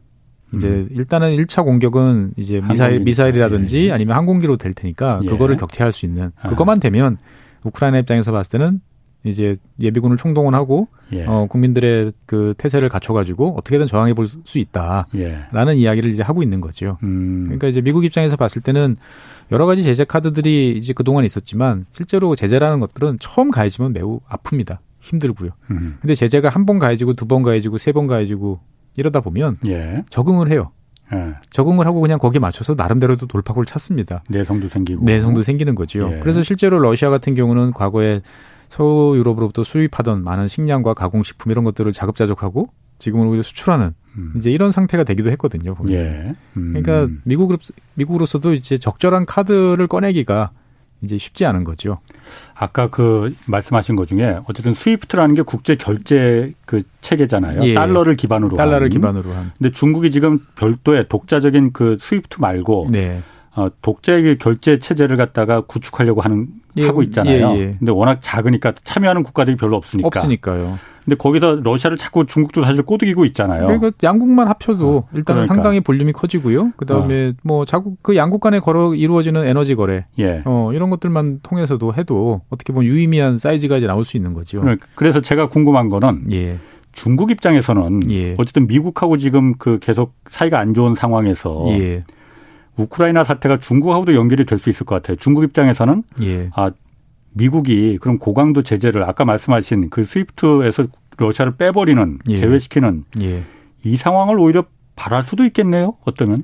[0.53, 0.87] 이제 음.
[0.91, 3.91] 일단은 1차 공격은 이제 미사일 미사일이라든지 예.
[3.91, 5.27] 아니면 항공기로 될 테니까 예.
[5.27, 6.47] 그거를 격퇴할 수 있는 아.
[6.47, 7.17] 그것만 되면
[7.63, 8.79] 우크라이나 입장에서 봤을 때는
[9.23, 11.25] 이제 예비군을 총동원하고 예.
[11.25, 15.75] 어 국민들의 그 태세를 갖춰 가지고 어떻게든 저항해 볼 수 있다라는 예.
[15.75, 16.97] 이야기를 이제 하고 있는 거죠.
[17.03, 17.45] 음.
[17.45, 18.95] 그러니까 이제 미국 입장에서 봤을 때는
[19.51, 24.77] 여러 가지 제재 카드들이 이제 그동안 있었지만 실제로 제재라는 것들은 처음 가해지면 매우 아픕니다.
[25.01, 25.49] 힘들고요.
[25.71, 25.97] 음.
[26.01, 28.59] 근데 제재가 한 번 가해지고 두 번 가해지고 세 번 가해지고
[28.97, 30.03] 이러다 보면 예.
[30.09, 30.71] 적응을 해요.
[31.13, 31.35] 예.
[31.51, 34.23] 적응을 하고 그냥 거기에 맞춰서 나름대로도 돌파구를 찾습니다.
[34.29, 35.05] 내성도 생기고.
[35.05, 36.11] 내성도 생기는 거죠.
[36.11, 36.19] 예.
[36.19, 38.21] 그래서 실제로 러시아 같은 경우는 과거에
[38.69, 42.67] 서유럽으로부터 수입하던 많은 식량과 가공식품 이런 것들을 자급자족하고
[42.99, 44.33] 지금은 오히려 수출하는 음.
[44.35, 45.75] 이제 이런 상태가 되기도 했거든요.
[45.75, 45.93] 보면.
[45.93, 46.33] 예.
[46.57, 46.73] 음.
[46.73, 47.57] 그러니까 미국
[47.93, 50.51] 미국으로서도 이제 적절한 카드를 꺼내기가
[51.01, 51.99] 이제 쉽지 않은 거죠.
[52.55, 57.61] 아까 그 말씀하신 것 중에 어쨌든 스위프트라는 게 국제 결제 그 체계잖아요.
[57.63, 57.73] 예.
[57.73, 58.89] 달러를 기반으로 달러를 한.
[58.89, 59.51] 기반으로 한.
[59.57, 63.21] 근데 중국이 지금 별도의 독자적인 그 스위프트 말고 네.
[63.55, 66.85] 어, 독자의 결제 체제를 갖다가 구축하려고 하는 예.
[66.85, 67.55] 하고 있잖아요.
[67.55, 67.75] 예, 예.
[67.79, 70.07] 근데 워낙 작으니까 참여하는 국가들이 별로 없으니까.
[70.07, 70.77] 없으니까요.
[71.07, 73.65] 근데 거기서 러시아를 자꾸 중국도 사실 꼬드기고 있잖아요.
[73.65, 75.45] 그러니까 양국만 합쳐도 어, 일단은 그러니까.
[75.45, 76.73] 상당히 볼륨이 커지고요.
[76.75, 77.33] 그다음에 어.
[77.43, 80.41] 뭐 자국 그 양국 간에 걸어 이루어지는 에너지 거래, 예.
[80.43, 84.59] 어 이런 것들만 통해서도 해도 어떻게 보면 유의미한 사이즈가 이제 나올 수 있는 거죠.
[84.59, 86.57] 그러니까 그래서 제가 궁금한 거는 예.
[86.91, 88.35] 중국 입장에서는 예.
[88.37, 92.01] 어쨌든 미국하고 지금 그 계속 사이가 안 좋은 상황에서 예.
[92.75, 95.15] 우크라이나 사태가 중국하고도 연결이 될 수 있을 것 같아요.
[95.15, 96.49] 중국 입장에서는 예.
[96.53, 96.69] 아
[97.37, 102.37] 미국이 그럼 고강도 제재를 아까 말씀하신 그 스위프트에서 러시아를 빼버리는 예.
[102.37, 103.43] 제외시키는 예.
[103.83, 105.95] 이 상황을 오히려 바랄 수도 있겠네요.
[106.05, 106.43] 어떠면?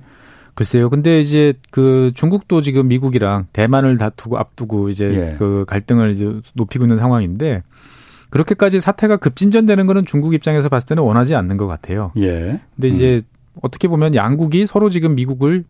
[0.56, 0.90] 글쎄요.
[0.90, 5.36] 근데 이제 그 중국도 지금 미국이랑 대만을 다투고 앞두고 이제 예.
[5.38, 7.64] 그 갈등을 이제 높이고 있는 상황인데
[8.30, 12.12] 그렇게까지 사태가 급진전되는 거는 중국 입장에서 봤을 때는 원하지 않는 것 같아요.
[12.18, 12.60] 예.
[12.76, 13.22] 근데 이제 음.
[13.62, 15.64] 어떻게 보면 양국이 서로 지금 미국을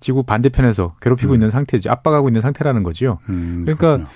[0.00, 1.34] 지구 반대편에서 괴롭히고 음.
[1.34, 1.90] 있는 상태죠.
[1.90, 3.18] 압박하고 있는 상태라는 거죠.
[3.28, 4.08] 음, 그러니까 그렇구나.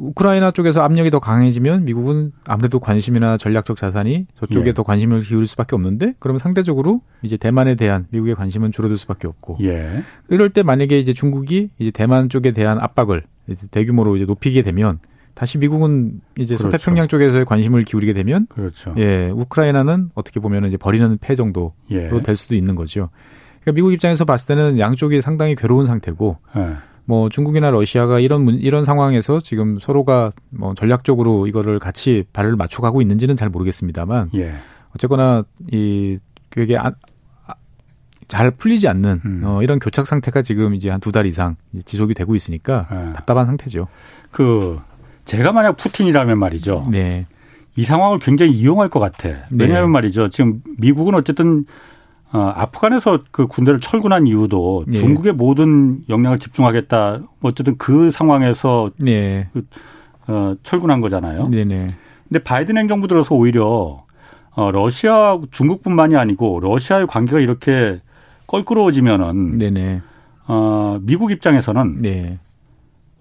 [0.00, 4.72] 우크라이나 쪽에서 압력이 더 강해지면 미국은 아무래도 관심이나 전략적 자산이 저쪽에 예.
[4.72, 9.58] 더 관심을 기울일 수밖에 없는데 그러면 상대적으로 이제 대만에 대한 미국의 관심은 줄어들 수밖에 없고
[9.60, 10.02] 예.
[10.28, 14.98] 이럴 때 만약에 이제 중국이 이제 대만 쪽에 대한 압박을 이제 대규모로 이제 높이게 되면
[15.34, 16.70] 다시 미국은 이제 그렇죠.
[16.70, 18.90] 서태평양 쪽에서의 관심을 기울이게 되면 그렇죠.
[18.96, 22.10] 예 우크라이나는 어떻게 보면 이제 버리는 패 정도로 예.
[22.24, 23.10] 될 수도 있는 거죠.
[23.60, 26.76] 그러니까 미국 입장에서 봤을 때는 양쪽이 상당히 괴로운 상태고 예.
[27.10, 33.34] 뭐 중국이나 러시아가 이런 이런 상황에서 지금 서로가 뭐 전략적으로 이거를 같이 발을 맞춰가고 있는지는
[33.34, 34.54] 잘 모르겠습니다만 예.
[34.94, 35.42] 어쨌거나
[35.72, 36.18] 이
[36.50, 36.94] 그게 안,
[37.48, 37.54] 아,
[38.28, 39.42] 잘 풀리지 않는 음.
[39.44, 43.12] 어, 이런 교착 상태가 지금 이제 한 두 달 이상 지속이 되고 있으니까 네.
[43.12, 43.88] 답답한 상태죠.
[44.30, 44.78] 그
[45.24, 46.86] 제가 만약 푸틴이라면 말이죠.
[46.92, 47.26] 네.
[47.74, 49.30] 이 상황을 굉장히 이용할 것 같아.
[49.58, 49.92] 왜냐하면 네.
[49.94, 50.28] 말이죠.
[50.28, 51.64] 지금 미국은 어쨌든
[52.32, 54.98] 어, 아프간에서 그 군대를 철군한 이유도 네.
[54.98, 57.20] 중국의 모든 역량을 집중하겠다.
[57.42, 59.48] 어쨌든 그 상황에서 네.
[59.52, 59.66] 그,
[60.28, 61.44] 어, 철군한 거잖아요.
[61.44, 61.94] 네네.
[62.28, 64.04] 근데 바이든 행정부 들어서 오히려
[64.52, 67.98] 어, 러시아 중국뿐만이 아니고 러시아의 관계가 이렇게
[68.46, 70.00] 껄끄러워지면은 네네.
[70.46, 72.38] 어, 미국 입장에서는 네.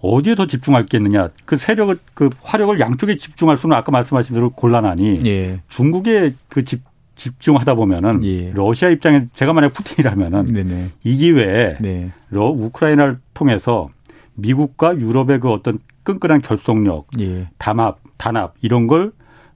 [0.01, 1.29] 어디에 더 집중할겠느냐.
[1.45, 5.61] 그 세력을 그 화력을 양쪽에 집중할 수는 아까 말씀하신 대로 곤란하니 예.
[5.67, 6.81] 중국의 그 집,
[7.19, 8.51] 집중하다 보면은 예.
[8.53, 10.89] 러시아 입장에 제가 만약 푸틴이라면은 네네.
[11.03, 12.11] 이 기회에 네.
[12.31, 13.89] 러 우크라이나를 통해서
[14.35, 17.49] 미국과 유럽의 그 어떤 끈끈한 결속력, 예.
[17.57, 19.11] 담합, 단합 이런 걸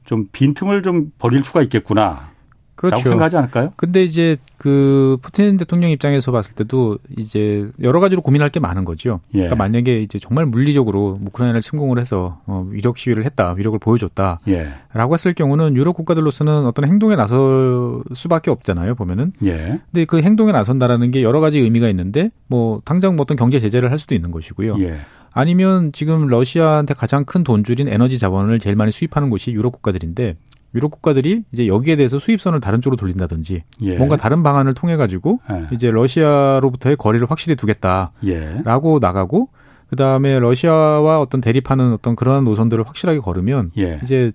[0.05, 2.31] 좀 빈틈을 좀 버릴 수가 있겠구나.
[2.75, 2.97] 그렇죠.
[2.97, 3.71] 생각하지 않을까요?
[3.75, 9.21] 근데 이제 그 푸틴 대통령 입장에서 봤을 때도 이제 여러 가지로 고민할 게 많은 거죠.
[9.35, 9.39] 예.
[9.39, 14.73] 그러니까 만약에 이제 정말 물리적으로 우크라이나를 침공을 해서 어, 위력 시위를 했다, 위력을 보여줬다라고 예.
[15.13, 18.95] 했을 경우는 유럽 국가들로서는 어떤 행동에 나설 수밖에 없잖아요.
[18.95, 19.33] 보면은.
[19.45, 19.79] 예.
[19.91, 23.91] 근데 그 행동에 나선다라는 게 여러 가지 의미가 있는데 뭐 당장 뭐 어떤 경제 제재를
[23.91, 24.77] 할 수도 있는 것이고요.
[24.79, 24.97] 예.
[25.31, 30.35] 아니면 지금 러시아한테 가장 큰 돈줄인 에너지 자원을 제일 많이 수입하는 곳이 유럽 국가들인데
[30.75, 33.97] 유럽 국가들이 이제 여기에 대해서 수입선을 다른 쪽으로 돌린다든지 예.
[33.97, 35.67] 뭔가 다른 방안을 통해 가지고 예.
[35.71, 38.99] 이제 러시아로부터의 거리를 확실히 두겠다라고 예.
[38.99, 39.49] 나가고
[39.89, 43.99] 그 다음에 러시아와 어떤 대립하는 어떤 그러한 노선들을 확실하게 걸으면 예.
[44.03, 44.31] 이제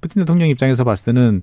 [0.00, 1.42] 푸틴 대통령 입장에서 봤을 때는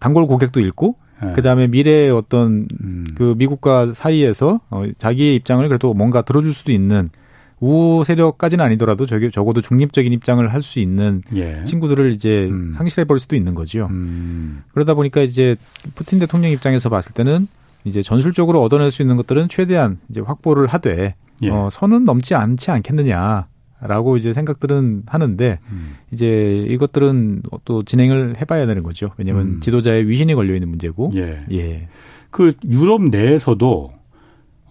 [0.00, 1.32] 단골 고객도 잃고 예.
[1.34, 3.06] 그 다음에 미래의 어떤 음.
[3.16, 7.10] 그 미국과 사이에서 어, 자기의 입장을 그래도 뭔가 들어줄 수도 있는
[7.60, 11.62] 우호 세력까지는 아니더라도 저기 적어도 중립적인 입장을 할 수 있는 예.
[11.64, 12.72] 친구들을 이제 음.
[12.76, 13.86] 상실해 버릴 수도 있는 거죠.
[13.90, 14.62] 음.
[14.72, 15.56] 그러다 보니까 이제
[15.94, 17.46] 푸틴 대통령 입장에서 봤을 때는
[17.84, 21.50] 이제 전술적으로 얻어낼 수 있는 것들은 최대한 이제 확보를 하되 예.
[21.50, 23.46] 어, 선은 넘지 않지 않겠느냐.
[23.80, 25.94] 라고 이제 생각들은 하는데 음.
[26.10, 29.12] 이제 이것들은 또 진행을 해봐야 되는 거죠.
[29.18, 29.60] 왜냐하면 음.
[29.60, 31.12] 지도자의 위신이 걸려 있는 문제고.
[31.14, 31.40] 예.
[31.52, 31.88] 예.
[32.30, 33.92] 그 유럽 내에서도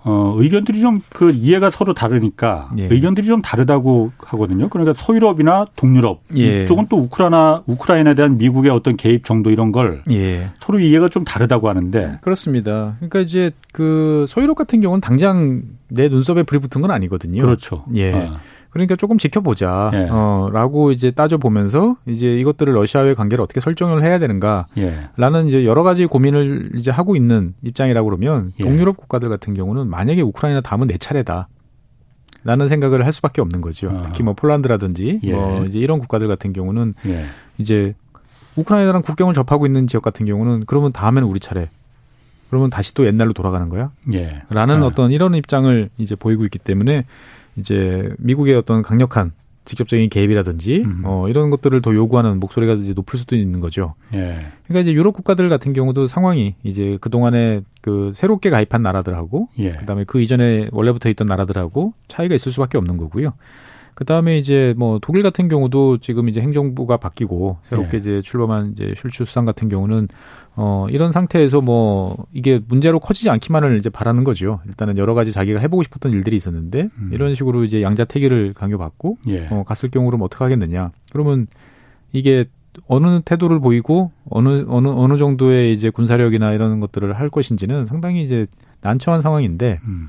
[0.07, 2.87] 어, 의견들이 좀 그 이해가 서로 다르니까 예.
[2.91, 4.69] 의견들이 좀 다르다고 하거든요.
[4.69, 6.63] 그러니까 서유럽이나 동유럽 예.
[6.63, 10.51] 이쪽은 또 우크라이나 우크라이나에 대한 미국의 어떤 개입 정도 이런 걸 예.
[10.59, 12.95] 서로 이해가 좀 다르다고 하는데 그렇습니다.
[12.97, 17.41] 그러니까 이제 그 서유럽 같은 경우는 당장 내 눈썹에 불이 붙은 건 아니거든요.
[17.41, 17.85] 그렇죠.
[17.95, 18.13] 예.
[18.13, 18.37] 어.
[18.69, 19.91] 그러니까 조금 지켜보자.
[19.93, 20.07] 예.
[20.09, 24.67] 어, 라고 이제 따져보면서 이제 이것들을 러시아와의 관계를 어떻게 설정을 해야 되는가.
[24.77, 25.09] 예.
[25.17, 28.63] 라는 이제 여러 가지 고민을 이제 하고 있는 입장이라고 그러면 예.
[28.63, 31.47] 동유럽 국가들 같은 경우는 만약에 우크라이나 다음은 내 차례다.
[32.43, 33.89] 라는 생각을 할 수밖에 없는 거죠.
[33.89, 34.01] 어.
[34.05, 35.33] 특히 뭐 폴란드라든지 예.
[35.33, 37.25] 뭐 이제 이런 국가들 같은 경우는 예.
[37.57, 37.93] 이제
[38.55, 41.69] 우크라이나랑 국경을 접하고 있는 지역 같은 경우는 그러면 다음에는 우리 차례.
[42.49, 43.91] 그러면 다시 또 옛날로 돌아가는 거야?
[44.13, 44.43] 예.
[44.49, 44.85] 라는 아.
[44.85, 47.05] 어떤 이런 입장을 이제 보이고 있기 때문에
[47.57, 49.31] 이제 미국의 어떤 강력한
[49.67, 51.01] 직접적인 개입이라든지 음.
[51.03, 53.95] 어 이런 것들을 더 요구하는 목소리가 이제 높을 수도 있는 거죠.
[54.13, 54.37] 예.
[54.65, 59.73] 그러니까 이제 유럽 국가들 같은 경우도 상황이 이제 그 동안에 그 새롭게 가입한 나라들하고 예.
[59.73, 63.33] 그다음에 그 이전에 원래부터 있던 나라들하고 차이가 있을 수밖에 없는 거고요.
[63.97, 67.99] 그 다음에 이제 뭐 독일 같은 경우도 지금 이제 행정부가 바뀌고 새롭게 예.
[67.99, 70.07] 이제 출범한 이제 슐츠 수상 같은 경우는
[70.55, 74.59] 어 이런 상태에서 뭐 이게 문제로 커지지 않기만을 이제 바라는 거죠.
[74.67, 77.09] 일단은 여러 가지 자기가 해보고 싶었던 일들이 있었는데 음.
[77.11, 79.47] 이런 식으로 이제 양자택일을 강요받고 예.
[79.49, 80.91] 어 갔을 경우로 어떻게 하겠느냐.
[81.11, 81.47] 그러면
[82.11, 82.45] 이게
[82.85, 88.45] 어느 태도를 보이고 어느 어느 어느 정도의 이제 군사력이나 이런 것들을 할 것인지는 상당히 이제
[88.81, 90.07] 난처한 상황인데 음.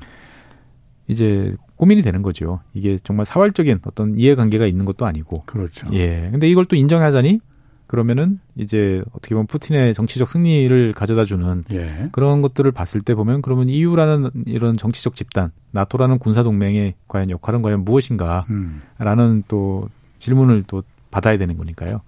[1.07, 2.59] 이제 고민이 되는 거죠.
[2.73, 5.43] 이게 정말 사활적인 어떤 이해관계가 있는 것도 아니고.
[5.45, 5.87] 그렇죠.
[5.93, 6.27] 예.
[6.29, 7.39] 근데 이걸 또 인정하자니
[7.87, 12.09] 그러면은 이제 어떻게 보면 푸틴의 정치적 승리를 가져다 주는 예.
[12.11, 17.61] 그런 것들을 봤을 때 보면 그러면 EU라는 이런 정치적 집단, 나토라는 군사 동맹의 과연 역할은
[17.61, 19.43] 과연 무엇인가라는 음.
[19.47, 19.87] 또
[20.19, 22.01] 질문을 또 받아야 되는 거니까요.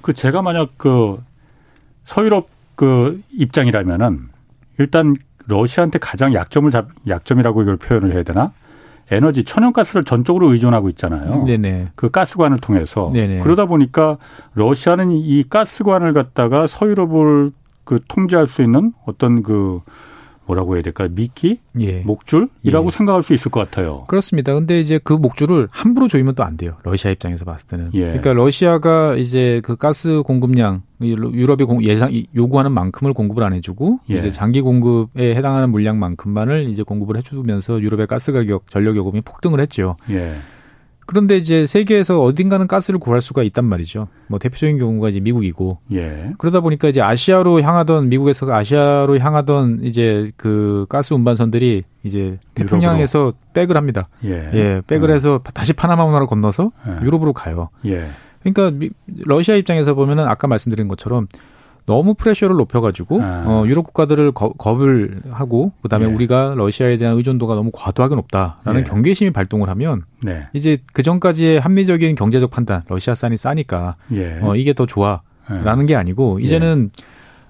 [0.00, 1.18] 그 제가 만약 그
[2.06, 4.28] 서유럽 그 입장이라면은
[4.78, 5.14] 일단
[5.44, 8.52] 러시아한테 가장 약점을 잡 약점이라고 이걸 표현을 해야 되나?
[9.10, 11.44] 에너지 천연가스를 전적으로 의존하고 있잖아요.
[11.44, 11.88] 네네.
[11.94, 13.40] 그 가스관을 통해서 네네.
[13.40, 14.18] 그러다 보니까
[14.54, 17.52] 러시아는 이 가스관을 갖다가 서유럽을
[17.84, 19.78] 그 통제할 수 있는 어떤 그
[20.48, 21.08] 뭐라고 해야 될까요?
[21.12, 21.60] 미끼?
[21.78, 22.00] 예.
[22.00, 22.90] 목줄이라고 예.
[22.90, 24.04] 생각할 수 있을 것 같아요.
[24.08, 24.54] 그렇습니다.
[24.54, 26.76] 근데 이제 그 목줄을 함부로 조이면 또 안 돼요.
[26.82, 27.90] 러시아 입장에서 봤을 때는.
[27.92, 28.00] 예.
[28.00, 34.16] 그러니까 러시아가 이제 그 가스 공급량 유럽이 예상 요구하는 만큼을 공급을 안 해주고 예.
[34.16, 39.96] 이제 장기 공급에 해당하는 물량만큼만을 이제 공급을 해주면서 유럽의 가스 가격, 전력 요금이 폭등을 했죠.
[41.08, 41.10] 예.
[41.10, 44.08] 그런데 이제 세계에서 어딘가는 가스를 구할 수가 있단 말이죠.
[44.26, 45.78] 뭐 대표적인 경우가 이제 미국이고.
[45.92, 46.32] 예.
[46.36, 53.78] 그러다 보니까 이제 아시아로 향하던 미국에서 아시아로 향하던 이제 그 가스 운반선들이 이제 태평양에서 백을
[53.78, 54.08] 합니다.
[54.24, 54.50] 예.
[54.52, 55.14] 예 백을 음.
[55.14, 57.04] 해서 다시 파나마 운하로 건너서 예.
[57.04, 57.70] 유럽으로 가요.
[57.86, 58.06] 예.
[58.42, 58.90] 그러니까 미,
[59.24, 61.26] 러시아 입장에서 보면은 아까 말씀드린 것처럼
[61.88, 63.44] 너무 프레셔를 높여가지고 아.
[63.46, 66.10] 어, 유럽 국가들을 거, 겁을 하고 그다음에 예.
[66.10, 68.84] 우리가 러시아에 대한 의존도가 너무 과도하게 높다라는 예.
[68.84, 70.48] 경계심이 발동을 하면 네.
[70.52, 74.38] 이제 그 전까지의 합리적인 경제적 판단 러시아산이 싸니까 예.
[74.42, 76.90] 어, 이게 더 좋아라는 게 아니고 이제는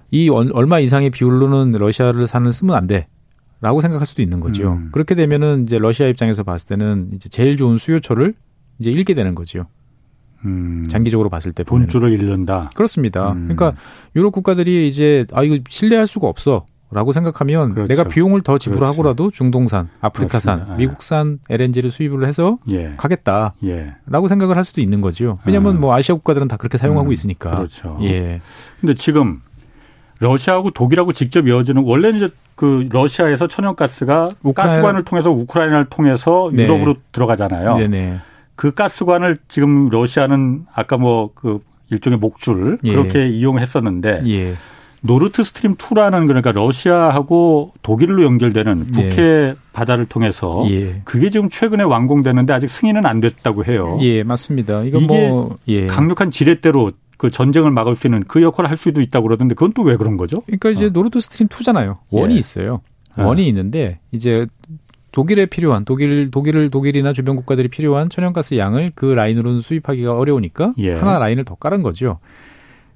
[0.09, 3.07] 이 얼마 이상의 비율로는 러시아를 사는 쓰면 안 돼.
[3.61, 4.71] 라고 생각할 수도 있는 거죠.
[4.71, 4.89] 음.
[4.93, 8.33] 그렇게 되면은 이제 러시아 입장에서 봤을 때는 이제 제일 좋은 수요처를
[8.79, 9.65] 이제 잃게 되는 거죠.
[10.45, 10.85] 음.
[10.89, 12.69] 장기적으로 봤을 때 돈줄을 잃는다.
[12.75, 13.31] 그렇습니다.
[13.31, 13.49] 음.
[13.49, 13.73] 그러니까
[14.15, 16.65] 유럽 국가들이 이제 아 이거 신뢰할 수가 없어.
[16.91, 17.87] 라고 생각하면 그렇죠.
[17.87, 19.37] 내가 비용을 더 지불하고라도 그렇지.
[19.37, 20.77] 중동산, 아프리카산, 맞습니다.
[20.77, 22.95] 미국산 LNG를 수입을 해서 예.
[22.97, 23.53] 가겠다.
[23.63, 23.93] 예.
[24.07, 25.37] 라고 생각을 할 수도 있는 거죠.
[25.45, 25.81] 왜냐하면 음.
[25.81, 27.13] 뭐 아시아 국가들은 다 그렇게 사용하고 음.
[27.13, 27.51] 있으니까.
[27.51, 27.99] 그렇죠.
[28.01, 28.41] 예.
[28.81, 29.39] 근데 지금
[30.19, 34.73] 러시아하고 독일하고 직접 이어지는 원래는 이제 그 러시아에서 천연가스가 우크라이나...
[34.73, 36.63] 가스관을 통해서 우크라이나를 통해서 네.
[36.63, 37.77] 유럽으로 들어가잖아요.
[37.77, 38.19] 네네.
[38.59, 41.59] 그 가스관을 지금 러시아는 아까 뭐 그
[41.91, 42.91] 일종의 목줄 예.
[42.91, 44.53] 그렇게 이용했었는데 예.
[45.01, 49.55] 노르트 스트림 2라는 그러니까 러시아하고 독일로 연결되는 북해 예.
[49.71, 51.01] 바다를 통해서 예.
[51.05, 53.97] 그게 지금 최근에 완공되는데 아직 승인은 안 됐다고 해요.
[54.01, 54.83] 예, 맞습니다.
[54.83, 55.85] 이게 뭐 예.
[55.85, 59.83] 강력한 지렛대로 그 전쟁을 막을 수 있는 그 역할을 할 수도 있다고 그러던데 그건 또
[59.83, 60.35] 왜 그런 거죠?
[60.45, 60.89] 그러니까 이제 어.
[60.89, 61.97] 노르트 스트림 2잖아요.
[62.11, 62.37] one이 예.
[62.37, 62.81] 있어요.
[63.17, 64.47] one이 있는데 이제
[65.19, 70.93] 독일에 필요한 독일 독일을 독일이나 주변 국가들이 필요한 천연가스 양을 그 라인으로는 수입하기가 어려우니까 예.
[70.93, 72.19] 하나 라인을 더 깔은 거죠.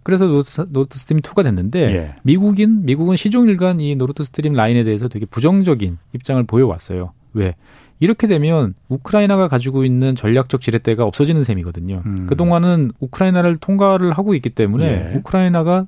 [0.04, 2.16] 그래서 노트, 노트 스트림 2가 됐는데 예.
[2.24, 7.12] 미국인 미국은 시종일관 이 노르트 스트림 라인에 대해서 되게 부정적인 입장을 보여왔어요.
[7.34, 7.56] 왜?
[8.00, 12.04] 이렇게 되면 우크라이나가 가지고 있는 전략적 지렛대가 없어지는 셈이거든요.
[12.06, 12.28] 음.
[12.28, 15.18] 그동안은 우크라이나를 통과를 하고 있기 때문에 예.
[15.18, 15.88] 우크라이나가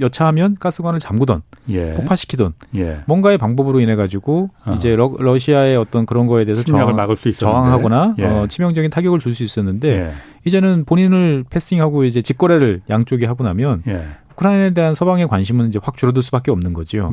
[0.00, 1.94] 여차하면 가스관을 잠그던 예.
[1.94, 3.00] 폭파시키던 예.
[3.06, 4.72] 뭔가의 방법으로 인해 가지고 어.
[4.74, 8.24] 이제 러, 시아의 어떤 그런 거에 대해서 저항, 막을 수 저항하거나 예.
[8.24, 10.10] 어, 치명적인 타격을 줄 수 있었는데 예.
[10.44, 14.04] 이제는 본인을 패싱하고 이제 직거래를 양쪽이 하고 나면 예.
[14.32, 17.10] 우크라이나에 대한 서방의 관심은 이제 확 줄어들 수밖에 없는 거죠.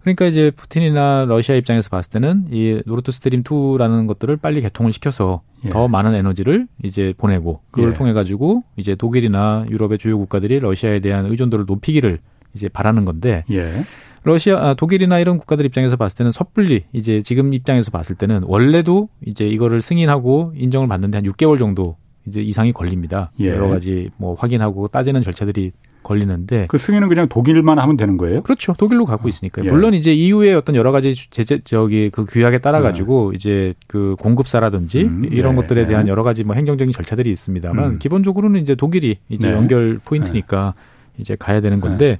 [0.00, 0.02] 예.
[0.02, 5.42] 그러니까 이제 푸틴이나 러시아 입장에서 봤을 때는 이 노르트 스트림 2라는 것들을 빨리 개통을 시켜서
[5.64, 5.68] 예.
[5.68, 7.94] 더 많은 에너지를 이제 보내고 그걸 예.
[7.94, 12.18] 통해 가지고 이제 독일이나 유럽의 주요 국가들이 러시아에 대한 의존도를 높이기를
[12.54, 13.84] 이제 바라는 건데 예.
[14.22, 19.08] 러시아 아, 독일이나 이런 국가들 입장에서 봤을 때는 섣불리 이제 지금 입장에서 봤을 때는 원래도
[19.24, 23.32] 이제 이거를 승인하고 인정을 받는데 한 6개월 정도 이제 이상이 걸립니다.
[23.40, 23.48] 예.
[23.48, 28.42] 여러 가지 뭐 확인하고 따지는 절차들이 걸리는데 그 승인은 그냥 독일만 하면 되는 거예요?
[28.42, 28.74] 그렇죠.
[28.74, 29.66] 독일로 가고 있으니까요.
[29.66, 29.70] 예.
[29.70, 33.36] 물론 이제 EU의 어떤 여러 가지 제재 저기 그 규약에 따라 가지고 예.
[33.36, 35.62] 이제 그 공급사라든지 음, 이런 네.
[35.62, 37.98] 것들에 대한 여러 가지 뭐 행정적인 절차들이 있습니다만 음.
[37.98, 39.54] 기본적으로는 이제 독일이 이제 네.
[39.54, 41.22] 연결 포인트니까 네.
[41.22, 42.18] 이제 가야 되는 건데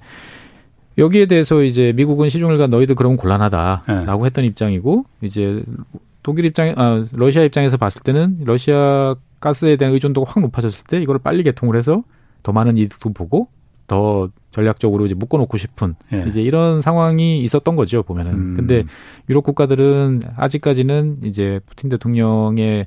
[0.98, 4.26] 여기에 대해서 이제 미국은 시종일관 너희들 그러면 곤란하다라고 네.
[4.26, 5.62] 했던 입장이고 이제
[6.22, 11.18] 독일 입장, 아, 러시아 입장에서 봤을 때는 러시아 가스에 대한 의존도가 확 높아졌을 때 이걸
[11.18, 12.05] 빨리 개통을 해서
[12.42, 13.48] 더 많은 이득도 보고
[13.87, 16.24] 더 전략적으로 이제 묶어놓고 싶은 예.
[16.29, 18.33] 이제 이런 상황이 있었던 거죠 보면은.
[18.33, 18.55] 음.
[18.57, 18.85] 근데
[19.29, 22.87] 유럽 국가들은 아직까지는 이제 푸틴 대통령의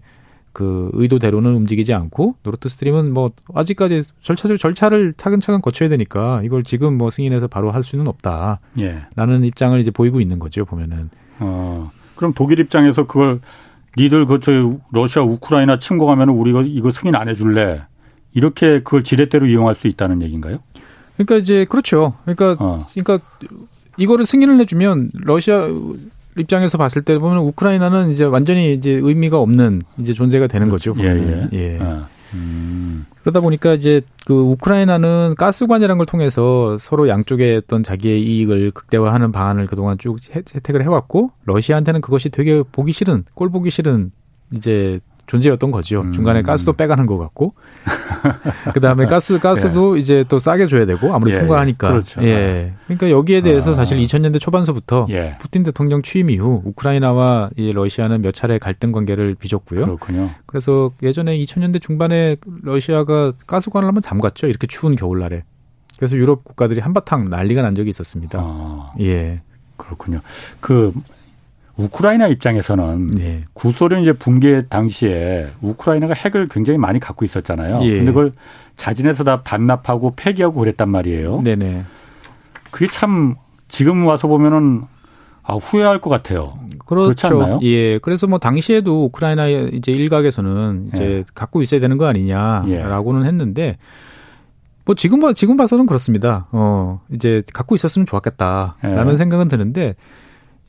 [0.53, 6.97] 그 의도대로는 움직이지 않고 노르트 스트림은 뭐 아직까지 절차적 절차를 차근차근 거쳐야 되니까 이걸 지금
[6.97, 8.59] 뭐 승인해서 바로 할 수는 없다.
[8.79, 9.01] 예.
[9.15, 11.09] 라는 입장을 이제 보이고 있는 거죠 보면은.
[11.39, 11.91] 어.
[12.15, 13.41] 그럼 독일 입장에서 그걸
[13.97, 17.81] 니들 그저 러시아 우크라이나 침공하면 우리가 이거 승인 안 해줄래
[18.33, 20.57] 이렇게 그걸 지렛대로 이용할 수 있다는 얘기인가요?
[21.15, 22.15] 그러니까 이제 그렇죠.
[22.25, 22.85] 그러니까 어.
[22.93, 23.23] 그러니까
[23.97, 25.67] 이거를 승인을 해주면 러시아
[26.37, 30.95] 입장에서 봤을 때 보면 우크라이나는 이제 완전히 이제 의미가 없는 이제 존재가 되는 거죠.
[30.97, 31.47] 예, 예.
[31.53, 31.79] 예.
[31.79, 32.07] 아.
[32.33, 33.05] 음.
[33.21, 39.67] 그러다 보니까 이제 그 우크라이나는 가스관이라는 걸 통해서 서로 양쪽의 어떤 자기의 이익을 극대화하는 방안을
[39.67, 44.11] 그동안 쭉 혜택을 해왔고 러시아한테는 그것이 되게 보기 싫은 꼴 보기 싫은
[44.53, 46.01] 이제 존재였던 거죠.
[46.01, 46.13] 음.
[46.13, 47.53] 중간에 가스도 빼가는 것 같고,
[48.73, 49.99] 그 다음에 가스 가스도 예.
[49.99, 51.39] 이제 또 싸게 줘야 되고 아무리 예.
[51.39, 51.89] 통과하니까.
[51.89, 52.21] 그렇죠.
[52.23, 52.73] 예.
[52.85, 53.73] 그러니까 여기에 대해서 아.
[53.75, 55.37] 사실 2000년대 초반서부터 예.
[55.39, 59.85] 푸틴 대통령 취임 이후 우크라이나와 이 러시아는 몇 차례 갈등 관계를 빚었고요.
[59.85, 60.29] 그렇군요.
[60.45, 64.47] 그래서 예전에 2000년대 중반에 러시아가 가스관을 한번 잠갔죠.
[64.47, 65.43] 이렇게 추운 겨울날에.
[65.97, 68.39] 그래서 유럽 국가들이 한바탕 난리가 난 적이 있었습니다.
[68.41, 68.91] 아.
[68.99, 69.41] 예.
[69.77, 70.21] 그렇군요.
[70.59, 70.93] 그
[71.77, 73.43] 우크라이나 입장에서는 네.
[73.53, 77.79] 구소련 이제 붕괴 당시에 우크라이나가 핵을 굉장히 많이 갖고 있었잖아요.
[77.81, 77.97] 예.
[77.97, 78.31] 근데 그걸
[78.75, 81.41] 자진해서 다 반납하고 폐기하고 그랬단 말이에요.
[81.41, 81.83] 네네.
[82.71, 83.35] 그게 참
[83.67, 84.83] 지금 와서 보면은
[85.45, 86.57] 아, 후회할 것 같아요.
[86.85, 87.59] 그렇죠.
[87.63, 87.97] 예.
[87.99, 91.23] 그래서 뭐 당시에도 우크라이나 이제 일각에서는 이제 예.
[91.33, 93.27] 갖고 있어야 되는 거 아니냐라고는 예.
[93.27, 93.77] 했는데
[94.85, 96.47] 뭐 지금 봐 지금 봐서는 그렇습니다.
[96.51, 99.17] 어, 이제 갖고 있었으면 좋았겠다라는 예.
[99.17, 99.95] 생각은 드는데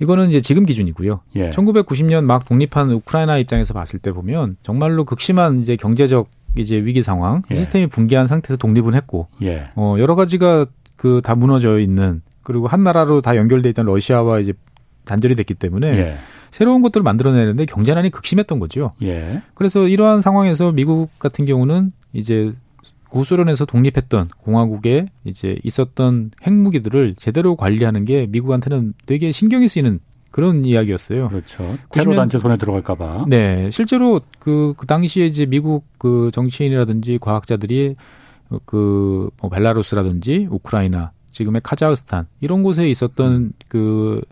[0.01, 1.21] 이거는 이제 지금 기준이고요.
[1.37, 1.51] 예.
[1.51, 6.27] 1990년 막 독립한 우크라이나 입장에서 봤을 때 보면 정말로 극심한 이제 경제적
[6.57, 7.57] 이제 위기 상황, 예.
[7.57, 9.65] 시스템이 붕괴한 상태에서 독립은 했고, 예.
[9.77, 14.53] 어 여러 가지가 그 다 무너져 있는 그리고 한 나라로 다 연결돼 있던 러시아와 이제
[15.05, 16.17] 단절이 됐기 때문에 예.
[16.51, 18.93] 새로운 것들을 만들어내는데 경제난이 극심했던 거죠.
[19.03, 19.43] 예.
[19.55, 22.53] 그래서 이러한 상황에서 미국 같은 경우는 이제
[23.15, 30.01] 구소련에서 독립했던 공화국에 이제 있었던 핵무기들을 제대로 관리하는 게 미국한테는 되게 신경이 쓰이는
[30.33, 31.29] 그런 이야기였어요.
[31.29, 31.79] 그렇죠.
[31.91, 33.25] 테러 단체 손에 들어갈까 봐.
[33.29, 37.95] 네, 실제로 그, 그 당시에 이제 미국 그 정치인이라든지 과학자들이
[38.65, 43.53] 그뭐 벨라루스라든지 우크라이나, 지금의 카자흐스탄 이런 곳에 있었던 음.
[43.69, 44.23] 그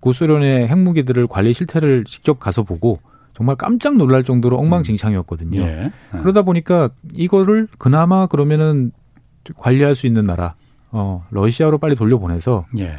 [0.00, 3.00] 구소련의 핵무기들을 관리 실태를 직접 가서 보고
[3.38, 5.60] 정말 깜짝 놀랄 정도로 엉망진창이었거든요.
[5.60, 5.64] 예.
[5.64, 6.18] 예.
[6.18, 8.90] 그러다 보니까 이거를 그나마 그러면은
[9.56, 10.56] 관리할 수 있는 나라,
[10.90, 12.98] 어, 러시아로 빨리 돌려보내서 예.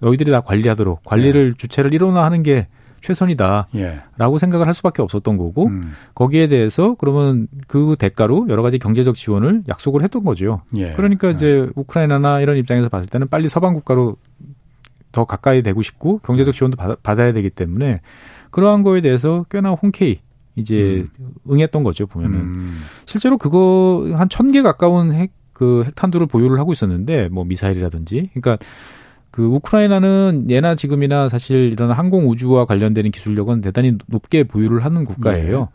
[0.00, 1.56] 너희들이 다 관리하도록 관리를 예.
[1.56, 2.66] 주체를 일어나 하는 게
[3.00, 4.38] 최선이다라고 예.
[4.40, 5.92] 생각을 할 수밖에 없었던 거고 음.
[6.16, 10.62] 거기에 대해서 그러면 그 대가로 여러 가지 경제적 지원을 약속을 했던 거죠.
[10.74, 10.94] 예.
[10.94, 14.16] 그러니까 이제 우크라이나나 이런 입장에서 봤을 때는 빨리 서방 국가로
[15.12, 18.00] 더 가까이 되고 싶고 경제적 지원도 받, 받아야 되기 때문에
[18.56, 20.20] 그러한 거에 대해서 꽤나 홍케이
[20.56, 21.30] 이제 음.
[21.50, 22.80] 응했던 거죠 보면은 음.
[23.04, 28.58] 실제로 그거 한 천 개 가까운 핵 그 핵탄두를 보유를 하고 있었는데 뭐 미사일이라든지 그러니까
[29.30, 35.60] 그 우크라이나는 예나 지금이나 사실 이런 항공 우주와 관련되는 기술력은 대단히 높게 보유를 하는 국가예요.
[35.60, 35.66] 네.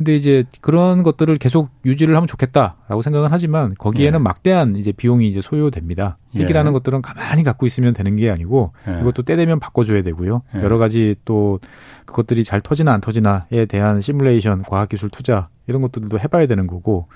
[0.00, 4.22] 근데 이제 그런 것들을 계속 유지를 하면 좋겠다라고 생각은 하지만 거기에는 예.
[4.22, 6.16] 막대한 이제 비용이 이제 소요됩니다.
[6.34, 6.72] 핵이라는 예.
[6.72, 8.98] 것들은 가만히 갖고 있으면 되는 게 아니고 예.
[9.02, 10.40] 이것도 때 되면 바꿔줘야 되고요.
[10.56, 10.62] 예.
[10.62, 11.60] 여러 가지 또
[12.06, 17.08] 그것들이 잘 터지나 안 터지나에 대한 시뮬레이션, 과학기술 투자 이런 것들도 해봐야 되는 거고.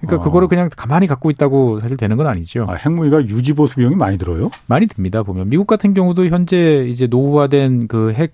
[0.00, 0.24] 그러니까 어.
[0.24, 2.64] 그거를 그냥 가만히 갖고 있다고 사실 되는 건 아니죠.
[2.70, 4.50] 아, 핵무기가 유지 보수 비용이 많이 들어요?
[4.64, 5.22] 많이 듭니다.
[5.24, 8.32] 보면 미국 같은 경우도 현재 이제 노후화된 그핵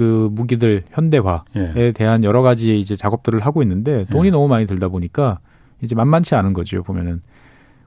[0.00, 1.42] 그 무기들 현대화에
[1.76, 1.92] 예.
[1.92, 4.30] 대한 여러 가지 이제 작업들을 하고 있는데 돈이 예.
[4.30, 5.40] 너무 많이 들다 보니까
[5.82, 7.20] 이제 만만치 않은 거죠 보면은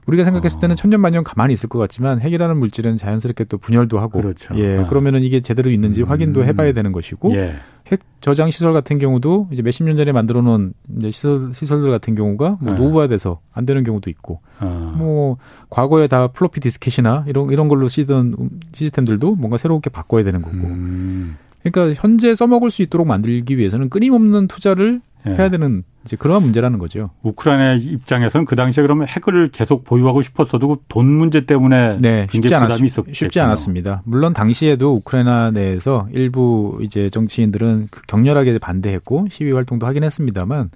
[0.06, 0.76] 우리가 생각했을 때는 어.
[0.76, 4.54] 천년만년 가만히 있을 것 같지만 핵이라는 물질은 자연스럽게 또 분열도 하고 그렇죠.
[4.54, 4.86] 예 아.
[4.86, 6.08] 그러면은 이게 제대로 있는지 음.
[6.08, 7.56] 확인도 해봐야 되는 것이고 예.
[7.88, 12.14] 핵 저장 시설 같은 경우도 이제 몇십 년 전에 만들어 놓은 이제 시설 시설들 같은
[12.14, 12.78] 경우가 뭐 예.
[12.78, 14.94] 노후화돼서 안 되는 경우도 있고 아.
[14.96, 15.38] 뭐
[15.68, 18.36] 과거에 다 플로피 디스켓이나 이런 이런 걸로 쓰던
[18.72, 21.36] 시스템들도 뭔가 새롭게 바꿔야 되는 거고 음.
[21.64, 25.30] 그러니까 현재 써먹을 수 있도록 만들기 위해서는 끊임없는 투자를 예.
[25.30, 27.10] 해야 되는 이제 그러한 문제라는 거죠.
[27.22, 32.78] 우크라이나 입장에서는 그 당시에 그러면 핵을 계속 보유하고 싶었어도 돈 문제 때문에 네, 쉽지 않았,
[33.12, 34.02] 쉽지 않았습니다.
[34.04, 40.70] 물론 당시에도 우크라이나 내에서 일부 이제 정치인들은 그 격렬하게 반대했고 시위 활동도 하긴 했습니다만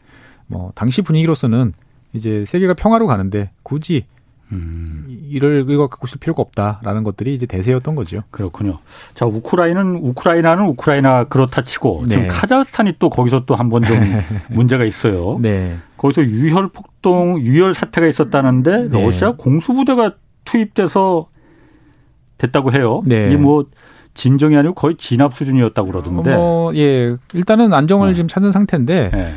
[0.47, 1.75] 뭐 당시 분위기로서는
[2.15, 4.07] 이제 세계가 평화로 가는데 굳이
[4.53, 5.05] 음.
[5.31, 8.23] 이를 이거 갖고 있을 필요가 없다라는 것들이 이제 대세였던 거죠.
[8.31, 8.79] 그렇군요.
[9.15, 12.15] 자, 우크라이나는 우크라이나는 우크라이나 그렇다 치고 네.
[12.15, 13.99] 지금 카자흐스탄이 또 거기서 또 한 번 좀
[14.49, 15.39] 문제가 있어요.
[15.41, 15.77] 네.
[15.99, 19.05] 거기서 유혈 폭동, 유혈 사태가 있었다는데 네.
[19.05, 20.13] 러시아 공수부대가
[20.45, 21.29] 투입돼서
[22.39, 23.03] 됐다고 해요.
[23.05, 23.33] 네.
[23.33, 23.67] 이뭐
[24.15, 26.33] 진정이 아니고 거의 진압 수준이었다고 그러던데.
[26.37, 27.17] 어, 예.
[27.35, 28.15] 일단은 안정을 네.
[28.15, 29.35] 지금 찾은 상태인데 네.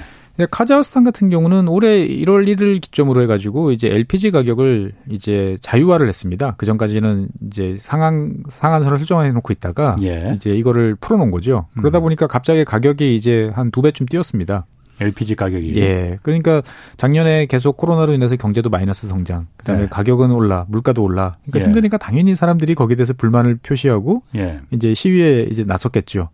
[0.50, 6.56] 카자흐스탄 같은 경우는 올해 1월 1일 기점으로 해가지고 이제 LPG 가격을 이제 자유화를 했습니다.
[6.58, 10.34] 그 전까지는 이제 상한 상한선을 설정해 놓고 있다가 예.
[10.36, 11.68] 이제 이거를 풀어놓은 거죠.
[11.78, 12.04] 그러다 음.
[12.04, 14.66] 보니까 갑자기 가격이 이제 한 두 배쯤 뛰었습니다.
[15.00, 15.78] LPG 가격이.
[15.78, 16.20] 예.
[16.22, 16.62] 그러니까
[16.98, 19.88] 작년에 계속 코로나로 인해서 경제도 마이너스 성장, 그다음에 네.
[19.90, 21.38] 가격은 올라, 물가도 올라.
[21.46, 21.64] 그러니까 예.
[21.66, 24.60] 힘드니까 당연히 사람들이 거기에 대해서 불만을 표시하고 예.
[24.72, 26.30] 이제 시위에 이제 나섰겠죠.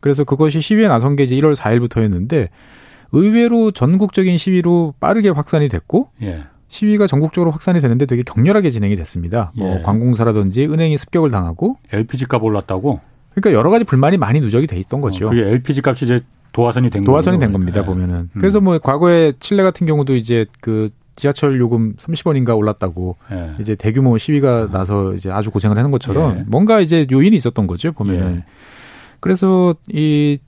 [0.00, 2.48] 그래서 그것이 시위에 나선 게 이제 1월 4일부터였는데
[3.12, 6.44] 의외로 전국적인 시위로 빠르게 확산이 됐고 예.
[6.68, 9.52] 시위가 전국적으로 확산이 되는데 되게 격렬하게 진행이 됐습니다.
[9.56, 9.82] 뭐 예.
[9.82, 13.00] 관공사라든지 은행이 습격을 당하고 LPG 값 올랐다고?
[13.34, 15.26] 그러니까 여러 가지 불만이 많이 누적이 돼 있던 거죠.
[15.26, 16.20] 어, 그게 LPG 값이 이제
[16.52, 17.80] 도화선이 된 도화선이 된 겁니다.
[17.80, 17.86] 네.
[17.86, 18.16] 보면은.
[18.16, 18.30] 음.
[18.34, 23.52] 그래서 뭐 과거에 칠레 같은 경우도 이제 그 지하철 요금 30원인가 올랐다고 예.
[23.58, 26.44] 이제 대규모 시위가 나서 이제 아주 고생을 하는 것처럼 예.
[26.46, 27.92] 뭔가 이제 요인이 있었던 거죠.
[27.92, 28.36] 보면은.
[28.36, 28.44] 예.
[29.20, 30.38] 그래서 이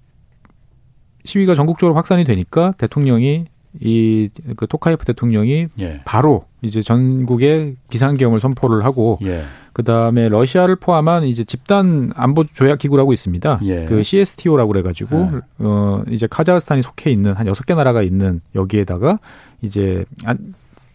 [1.25, 3.47] 시위가 전국적으로 확산이 되니까 대통령이
[3.79, 6.01] 이그 토카예프 대통령이 예.
[6.05, 9.45] 바로 이제 전국에 비상계엄을 선포를 하고 예.
[9.73, 13.61] 그 다음에 러시아를 포함한 이제 집단 안보 조약 기구라고 있습니다.
[13.65, 13.85] 예.
[13.85, 15.41] 그 CSTO라고 그래 가지고 예.
[15.61, 19.21] 어 이제 카자흐스탄이 속해 있는 한 여섯 개 나라가 있는 여기에다가
[19.63, 20.05] 이제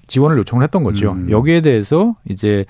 [0.08, 1.14] 지원을 요청을 했던 거죠.
[1.14, 1.32] 음.
[1.32, 2.66] 여기에 대해서 이제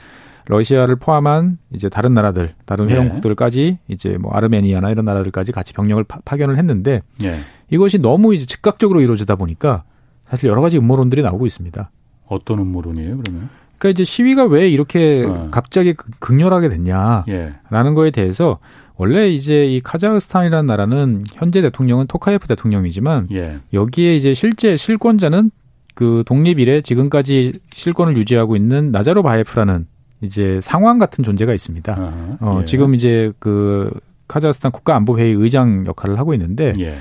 [0.47, 3.93] 러시아를 포함한 이제 다른 나라들, 다른 회원국들까지 예.
[3.93, 7.39] 이제 뭐 아르메니아나 이런 나라들까지 같이 병력을 파, 견을 했는데 예.
[7.69, 9.83] 이것이 너무 이제 즉각적으로 이루어지다 보니까
[10.27, 11.89] 사실 여러 가지 음모론들이 나오고 있습니다.
[12.27, 13.49] 어떤 음모론이에요, 그러면?
[13.77, 15.49] 그러니까 이제 시위가 왜 이렇게 어.
[15.51, 17.93] 갑자기 극렬하게 됐냐라는 예.
[17.95, 18.59] 거에 대해서
[18.97, 23.57] 원래 이제 이 카자흐스탄이라는 나라는 현재 대통령은 토카예프 대통령이지만 예.
[23.73, 25.51] 여기에 이제 실제 실권자는
[25.95, 29.87] 그 독립 이래 지금까지 실권을 유지하고 있는 나자로바예프라는
[30.26, 31.93] 이제 상황 같은 존재가 있습니다.
[31.93, 32.65] 아, 어, 예.
[32.65, 33.91] 지금 이제 그
[34.28, 36.95] 카자흐스탄 국가안보회의 의장 역할을 하고 있는데 예.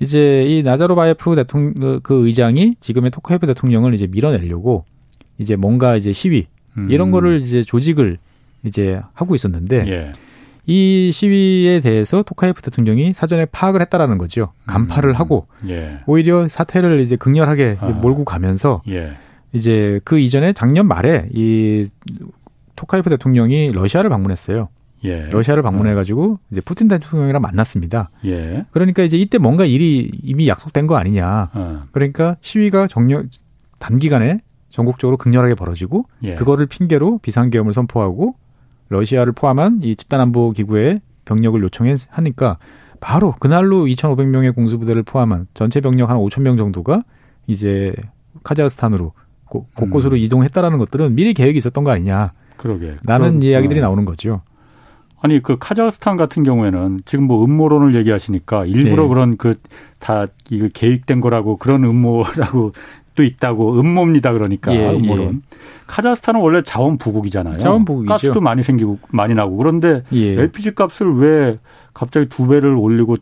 [0.00, 4.84] 이제 이 나자로바예프 대통령 그, 그 의장이 지금의 토카예프 대통령을 이제 밀어내려고
[5.38, 6.46] 이제 뭔가 이제 시위
[6.76, 6.90] 음.
[6.90, 8.18] 이런 거를 이제 조직을
[8.64, 10.06] 이제 하고 있었는데 예.
[10.66, 14.52] 이 시위에 대해서 토카예프 대통령이 사전에 파악을 했다라는 거죠.
[14.66, 15.14] 간파를 음.
[15.16, 15.98] 하고 예.
[16.06, 17.88] 오히려 사태를 이제 극렬하게 아.
[17.88, 19.12] 몰고 가면서 예.
[19.52, 21.88] 이제 그 이전에 작년 말에 이
[22.76, 24.68] 토카예프 대통령이 러시아를 방문했어요.
[25.04, 25.26] 예.
[25.30, 28.10] 러시아를 방문해가지고 이제 푸틴 대통령이랑 만났습니다.
[28.24, 28.64] 예.
[28.70, 31.50] 그러니까 이제 이때 뭔가 일이 이미 약속된 거 아니냐.
[31.52, 31.82] 어.
[31.90, 33.26] 그러니까 시위가 정력
[33.78, 36.34] 단기간에 전국적으로 극렬하게 벌어지고 예.
[36.36, 38.36] 그거를 핑계로 비상계엄을 선포하고
[38.88, 42.58] 러시아를 포함한 이 집단안보 기구에 병력을 요청하니까
[43.00, 47.02] 바로 그날로 2,500명의 공수부대를 포함한 전체 병력 한 5,000명 정도가
[47.46, 47.92] 이제
[48.44, 49.12] 카자흐스탄으로
[49.74, 50.18] 곳곳으로 음.
[50.18, 52.32] 이동했다라는 것들은 미리 계획이 있었던 거 아니냐.
[52.62, 52.94] 그러게.
[53.04, 53.82] 라는 그럼, 이야기들이 어.
[53.82, 54.40] 나오는 거죠.
[55.20, 59.08] 아니 그 카자흐스탄 같은 경우에는 지금 뭐 음모론을 얘기하시니까 일부러 네.
[59.08, 59.54] 그런 그
[60.02, 62.72] 다 이거 계획된 거라고 그런 음모라고
[63.14, 65.26] 또 있다고 음모입니다 그러니까 예, 음모론.
[65.34, 65.56] 예.
[65.86, 67.56] 카자흐스탄은 원래 자원 부국이잖아요.
[67.58, 68.12] 자원 부국이죠.
[68.12, 70.32] 가스도 많이 생기고 많이 나고 그런데 예.
[70.40, 71.58] LPG 값을 왜
[71.94, 73.16] 갑자기 두 배를 올리고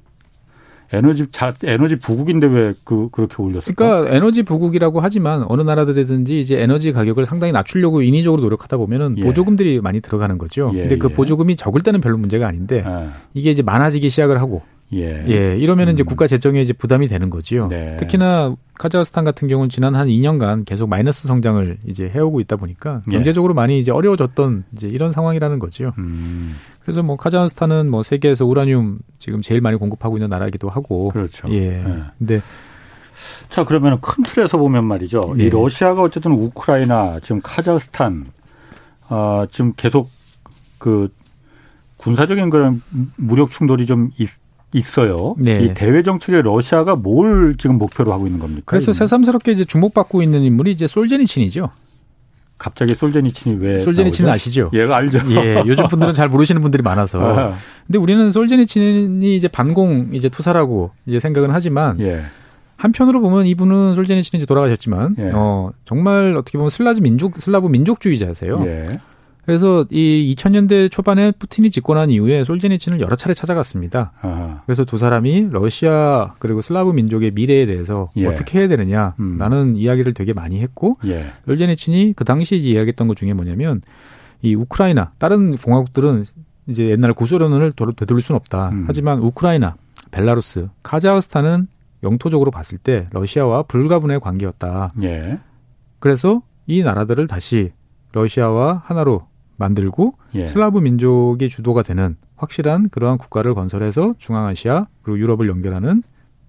[0.93, 3.73] 에너지 자 에너지 부국인데 왜 그 그렇게 올렸을까?
[3.77, 9.23] 그러니까 에너지 부국이라고 하지만 어느 나라들이든지 이제 에너지 가격을 상당히 낮추려고 인위적으로 노력하다 보면은 예.
[9.23, 10.73] 보조금들이 많이 들어가는 거죠.
[10.75, 11.15] 예, 근데 그 예.
[11.15, 13.13] 보조금이 적을 때는 별로 문제가 아닌데 아.
[13.35, 14.63] 이게 이제 많아지기 시작을 하고
[14.93, 15.25] 예.
[15.29, 15.95] 예 이러면은 음.
[15.95, 17.69] 이제 국가 재정에 이제 부담이 되는 거지요.
[17.69, 17.97] 네.
[17.99, 23.13] 특히나 카자흐스탄 같은 경우는 지난 한 2년간 계속 마이너스 성장을 이제 해오고 있다 보니까 예.
[23.13, 25.93] 경제적으로 많이 이제 어려워졌던 이제 이런 상황이라는 거지요.
[25.99, 26.57] 음.
[26.83, 31.09] 그래서 뭐 카자흐스탄은 뭐 세계에서 우라늄 지금 제일 많이 공급하고 있는 나라이기도 하고.
[31.09, 31.49] 그렇죠.
[31.51, 31.71] 예.
[31.71, 32.03] 네.
[32.19, 32.41] 근데
[33.49, 35.35] 자 그러면 큰 틀에서 보면 말이죠.
[35.37, 35.45] 네.
[35.45, 38.27] 이 러시아가 어쨌든 우크라이나 지금 카자흐스탄
[39.11, 40.09] 어, 지금 계속
[40.79, 41.09] 그
[41.99, 42.83] 군사적인 그런
[43.17, 44.31] 무력 충돌이 좀 있,
[44.73, 45.35] 있어요.
[45.39, 45.65] 네.
[45.65, 48.63] 이 대외 정책에 러시아가 뭘 지금 목표로 하고 있는 겁니까?
[48.67, 51.71] 그래서 새삼스럽게 이제 주목받고 있는 인물이 이제 솔제니친이죠.
[52.61, 54.71] 갑자기 솔제니친이 왜 솔제니친은 아시죠?
[54.75, 55.19] 얘가 알죠.
[55.31, 57.19] 예, 요즘 분들은 잘 모르시는 분들이 많아서.
[57.25, 57.55] 아.
[57.87, 62.23] 근데 우리는 솔제니친이 이제 반공 이제 투사라고 이제 생각은 하지만 예.
[62.77, 65.31] 한편으로 보면 이분은 솔제니친이 이제 돌아가셨지만 예.
[65.35, 68.63] 어 정말 어떻게 보면 슬라즈 민족 슬라브 민족주의자세요.
[68.67, 68.83] 예.
[69.45, 74.13] 그래서 이 2000년대 초반에 푸틴이 집권한 이후에 솔제니친을 여러 차례 찾아갔습니다.
[74.21, 74.63] 아하.
[74.67, 78.27] 그래서 두 사람이 러시아 그리고 슬라브 민족의 미래에 대해서 예.
[78.27, 79.77] 어떻게 해야 되느냐라는 음.
[79.77, 81.27] 이야기를 되게 많이 했고 예.
[81.47, 83.81] 솔제니친이 그 당시 이야기했던 것 중에 뭐냐면
[84.43, 86.25] 이 우크라이나 다른 공화국들은
[86.69, 88.71] 이제 옛날 구소련을 되돌릴 수는 없다.
[88.71, 88.85] 음.
[88.87, 89.77] 하지만 우크라이나,
[90.11, 91.67] 벨라루스, 카자흐스탄은
[92.03, 94.95] 영토적으로 봤을 때 러시아와 불가분의 관계였다.
[95.03, 95.39] 예.
[95.99, 97.73] 그래서 이 나라들을 다시
[98.13, 99.27] 러시아와 하나로
[99.61, 100.47] 만들고 예.
[100.47, 106.03] 슬라브 민족의 주도가 되는 확실한 그러한 국가를 건설해서 중앙아시아 그리고 유럽을 연결하는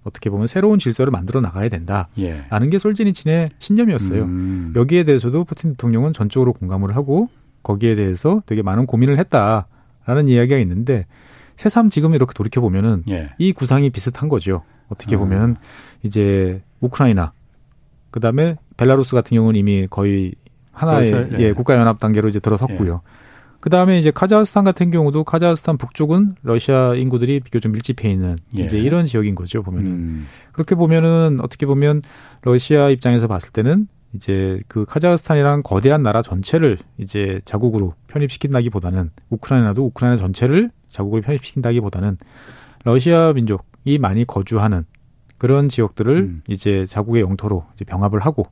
[0.04, 2.08] 어떻게 보면 새로운 질서를 만들어 나가야 된다.
[2.18, 2.46] 예.
[2.50, 4.24] 라는 게 솔제니친의 신념이었어요.
[4.24, 4.74] 음.
[4.76, 7.30] 여기에 대해서도 푸틴 대통령은 전적으로 공감을 하고
[7.62, 11.06] 거기에 대해서 되게 많은 고민을 했다라는 이야기가 있는데
[11.58, 13.30] 새삼 지금 이렇게 돌이켜 보면은 예.
[13.38, 14.64] 이 구상이 비슷한 거죠.
[14.88, 15.20] 어떻게 아.
[15.20, 15.58] 보면
[16.02, 17.34] 이제 우크라이나
[18.10, 20.34] 그다음에 벨라루스 같은 경우는 이미 거의
[20.72, 21.38] 하나의 그렇죠.
[21.38, 21.40] 예.
[21.40, 23.02] 예, 국가 연합 단계로 이제 들어섰고요.
[23.06, 23.22] 예.
[23.62, 28.64] 그다음에 이제 카자흐스탄 같은 경우도 카자흐스탄 북쪽은 러시아 인구들이 비교적 밀집해 있는 예.
[28.64, 30.28] 이제 이런 지역인 거죠 보면은 음.
[30.52, 32.02] 그렇게 보면은 어떻게 보면
[32.42, 40.18] 러시아 입장에서 봤을 때는 이제 그 카자흐스탄이랑 거대한 나라 전체를 이제 자국으로 편입시킨다기보다는 우크라이나도 우크라이나
[40.18, 42.18] 전체를 자국으로 편입시킨다기보다는
[42.84, 44.86] 러시아 민족이 많이 거주하는
[45.38, 46.42] 그런 지역들을 음.
[46.48, 48.48] 이제 자국의 영토로 이제 병합을 하고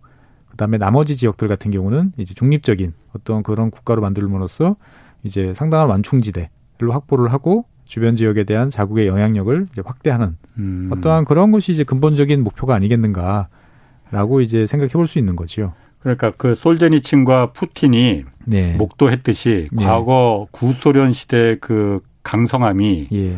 [0.59, 4.75] 그다음에 나머지 지역들 같은 경우는 이제 중립적인 어떤 그런 국가로 만들므로써
[5.23, 6.49] 이제 상당한 완충지대를
[6.89, 10.89] 확보를 하고 주변 지역에 대한 자국의 영향력을 이제 확대하는 음.
[10.91, 15.73] 어떠한 그런 것이 이제 근본적인 목표가 아니겠는가라고 이제 생각해 볼 수 있는 거지요.
[16.01, 18.75] 그러니까 그 솔제니친과 푸틴이 네.
[18.75, 19.85] 목도했듯이 네.
[19.85, 23.37] 과거 구소련 시대 그 강성함이 예.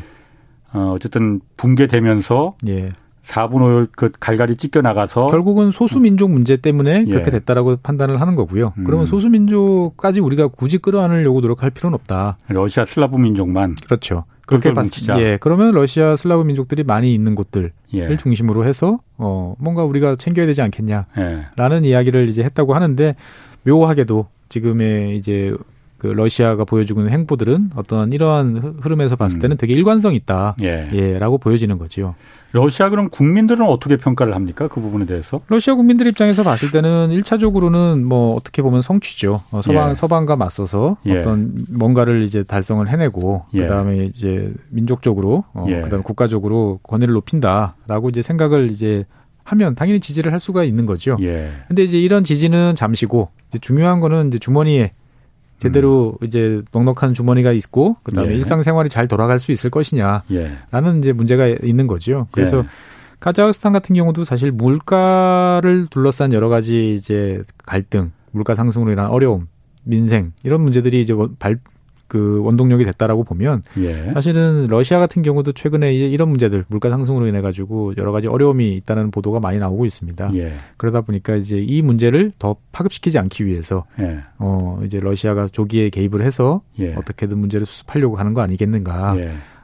[0.74, 2.90] 어, 어쨌든 붕괴되면서 예.
[3.24, 7.12] 4분 5일 그 갈갈이 찢겨 나가서 결국은 소수민족 문제 때문에 예.
[7.12, 8.74] 그렇게 됐다라고 판단을 하는 거고요.
[8.78, 8.84] 음.
[8.84, 12.38] 그러면 소수민족까지 우리가 굳이 끌어안으려고 노력할 필요는 없다.
[12.48, 14.26] 러시아 슬라브 민족만 그렇죠.
[14.48, 15.20] 그렇게 봤습니다.
[15.22, 18.18] 예, 그러면 러시아 슬라브 민족들이 많이 있는 곳들을 예.
[18.18, 21.90] 중심으로 해서 어 뭔가 우리가 챙겨야 되지 않겠냐라는 예.
[21.90, 23.16] 이야기를 이제 했다고 하는데
[23.64, 25.56] 묘하게도 지금의 이제
[26.02, 29.42] 그 러시아가 보여주고 있는 행보들은 어떤 이러한 흐름에서 봤을 음.
[29.42, 30.56] 때는 되게 일관성 있다.
[30.64, 30.90] 예.
[30.94, 31.20] 예.
[31.20, 32.16] 라고 보여지는 거지요.
[32.54, 34.68] 러시아 그럼 국민들은 어떻게 평가를 합니까?
[34.68, 35.42] 그 부분에 대해서?
[35.48, 39.44] 러시아 국민들 입장에서 봤을 때는 일차적으로는뭐 어떻게 보면 성취죠.
[39.52, 39.94] 어, 서방 예.
[39.94, 41.20] 서방과 맞서서 예.
[41.20, 43.60] 어떤 뭔가를 이제 달성을 해내고 예.
[43.60, 45.82] 그다음에 이제 민족적으로 어, 예.
[45.82, 49.06] 그다음에 국가적으로 권위를 높인다라고 이제 생각을 이제
[49.44, 51.16] 하면 당연히 지지를 할 수가 있는 거죠.
[51.22, 51.52] 예.
[51.68, 54.94] 근데 이제 이런 지지는 잠시고 이제 중요한 거는 이제 주머니에
[55.62, 56.26] 제대로 음.
[56.26, 58.36] 이제 넉넉한 주머니가 있고 그다음에 예.
[58.36, 60.98] 일상생활이 잘 돌아갈 수 있을 것이냐라는 예.
[60.98, 62.28] 이제 문제가 있는 거죠.
[62.32, 62.64] 그래서 예.
[63.20, 69.48] 카자흐스탄 같은 경우도 사실 물가를 둘러싼 여러 가지 이제 갈등, 물가 상승으로 인한 어려움,
[69.84, 71.60] 민생 이런 문제들이 이제 발,
[72.12, 74.12] 그 원동력이 됐다라고 보면 예.
[74.14, 79.12] 사실은 러시아 같은 경우도 최근에 이런 문제들 물가 상승으로 인해 가지고 여러 가지 어려움이 있다는
[79.12, 80.32] 보도가 많이 나오고 있습니다.
[80.36, 80.52] 예.
[80.76, 84.20] 그러다 보니까 이제 이 문제를 더 파급시키지 않기 위해서 예.
[84.40, 86.94] 어 이제 러시아가 조기에 개입을 해서 예.
[86.96, 89.16] 어떻게든 문제를 수습하려고 하는 거 아니겠는가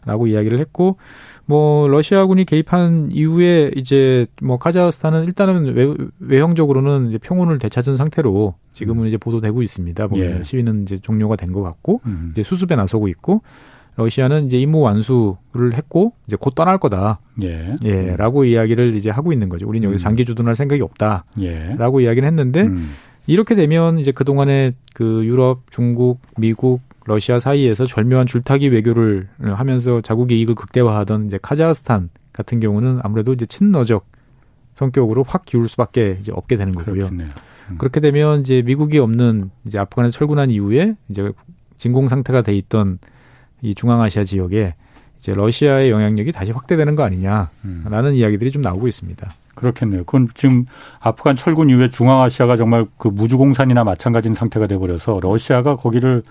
[0.08, 0.34] 라고 예.
[0.34, 0.97] 이야기를 했고
[1.45, 9.03] 뭐 러시아군이 개입한 이후에 이제 뭐 카자흐스탄은 일단은 외, 외형적으로는 이제 평온을 되찾은 상태로 지금은
[9.03, 9.08] 음.
[9.08, 10.08] 이제 보도되고 있습니다.
[10.08, 10.43] 보면 예.
[10.43, 12.30] 시위는 이제 종료가 된 것 같고 음.
[12.34, 13.41] 이제 수습에 나서고 있고
[13.95, 17.20] 러시아는 이제 임무 완수를 했고 이제 곧 떠날 거다.
[17.41, 17.72] 예.
[17.84, 18.45] 예.라고 음.
[18.45, 19.68] 이야기를 이제 하고 있는 거죠.
[19.68, 20.03] 우리는 여기서 음.
[20.03, 22.05] 장기 주둔할 생각이 없다.라고 예.
[22.05, 22.91] 이야기를 했는데 음.
[23.26, 30.01] 이렇게 되면 이제 그 동안에 그 유럽, 중국, 미국 러시아 사이에서 절묘한 줄타기 외교를 하면서
[30.01, 34.05] 자국의 이익을 극대화하던 이제 카자흐스탄 같은 경우는 아무래도 이제 친러적
[34.74, 37.08] 성격으로 확 기울 수밖에 이제 없게 되는 거고요.
[37.08, 37.26] 음.
[37.78, 41.32] 그렇게 되면 이제 미국이 없는 이제 아프간에 철군한 이후에 이제
[41.78, 42.99] 진공 상태가 돼 있던
[43.62, 44.76] 이 중앙아시아 지역에
[45.18, 48.14] 이제 러시아의 영향력이 다시 확대되는 거 아니냐라는 음.
[48.14, 49.34] 이야기들이 좀 나오고 있습니다.
[49.55, 50.03] 그렇겠네요.
[50.03, 50.66] 그건 지금
[50.99, 56.22] 아프간 철군 이후에 중앙아시아가 정말 그 무주공산이나 마찬가지인 상태가 돼버려서 러시아가 거기를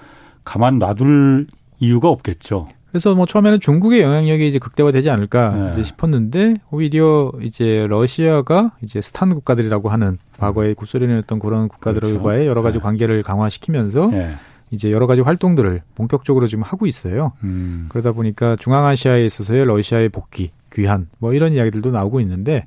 [0.46, 2.66] 가만 놔둘 이유가 없겠죠.
[2.90, 5.70] 그래서 뭐 처음에는 중국의 영향력이 이제 극대화되지 않을까 네.
[5.70, 12.46] 이제 싶었는데 오히려 이제 러시아가 이제 스탄 국가들이라고 하는 과거의 구소련이었던 그런 국가들과의 그렇죠.
[12.46, 12.82] 여러 가지 네.
[12.82, 14.30] 관계를 강화시키면서 네.
[14.70, 17.32] 이제 여러 가지 활동들을 본격적으로 지금 하고 있어요.
[17.44, 17.86] 음.
[17.90, 22.66] 그러다 보니까 중앙아시아에 있어서의 러시아의 복귀, 귀환 뭐 이런 이야기들도 나오고 있는데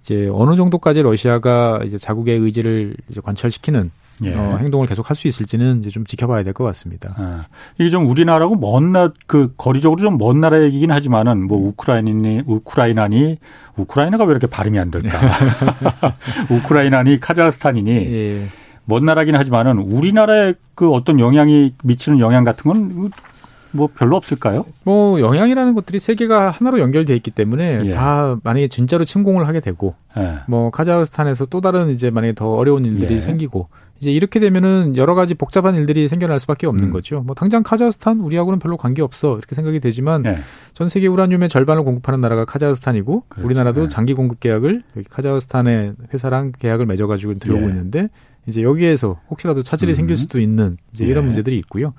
[0.00, 3.90] 이제 어느 정도까지 러시아가 이제 자국의 의지를 이제 관철시키는
[4.24, 4.34] 예.
[4.34, 7.14] 어, 행동을 계속 할 수 있을지는 이제 좀 지켜봐야 될 것 같습니다.
[7.16, 7.44] 아,
[7.78, 13.38] 이게 좀 우리나라하고 먼 나, 그 거리적으로 좀 먼 나라 얘기긴 하지만은 뭐 우크라이나니, 우크라이나니,
[13.76, 15.08] 우크라이나가 왜 이렇게 발음이 안 될까?
[16.50, 18.46] 우크라이나니, 카자흐스탄이니, 예.
[18.84, 24.64] 먼 나라긴 하지만은 우리나라에 그 어떤 영향이 미치는 영향 같은 건뭐 별로 없을까요?
[24.82, 27.90] 뭐 영향이라는 것들이 세계가 하나로 연결돼 있기 때문에 예.
[27.92, 30.38] 다 만약에 진짜로 침공을 하게 되고 예.
[30.48, 33.20] 뭐 카자흐스탄에서 또 다른 이제 만약에 더 어려운 일들이 예.
[33.20, 33.68] 생기고
[34.00, 36.90] 이제 이렇게 되면은 여러 가지 복잡한 일들이 생겨날 수밖에 없는 음.
[36.90, 37.20] 거죠.
[37.20, 40.38] 뭐 당장 카자흐스탄 우리하고는 별로 관계 없어 이렇게 생각이 되지만 네.
[40.72, 43.46] 전 세계 우라늄의 절반을 공급하는 나라가 카자흐스탄이고 그렇죠.
[43.46, 43.88] 우리나라도 네.
[43.88, 47.68] 장기 공급 계약을 여기 카자흐스탄의 회사랑 계약을 맺어가지고 들어오고 예.
[47.68, 48.08] 있는데
[48.46, 49.96] 이제 여기에서 혹시라도 차질이 음.
[49.96, 51.26] 생길 수도 있는 이제 이런 예.
[51.26, 51.92] 문제들이 있고요.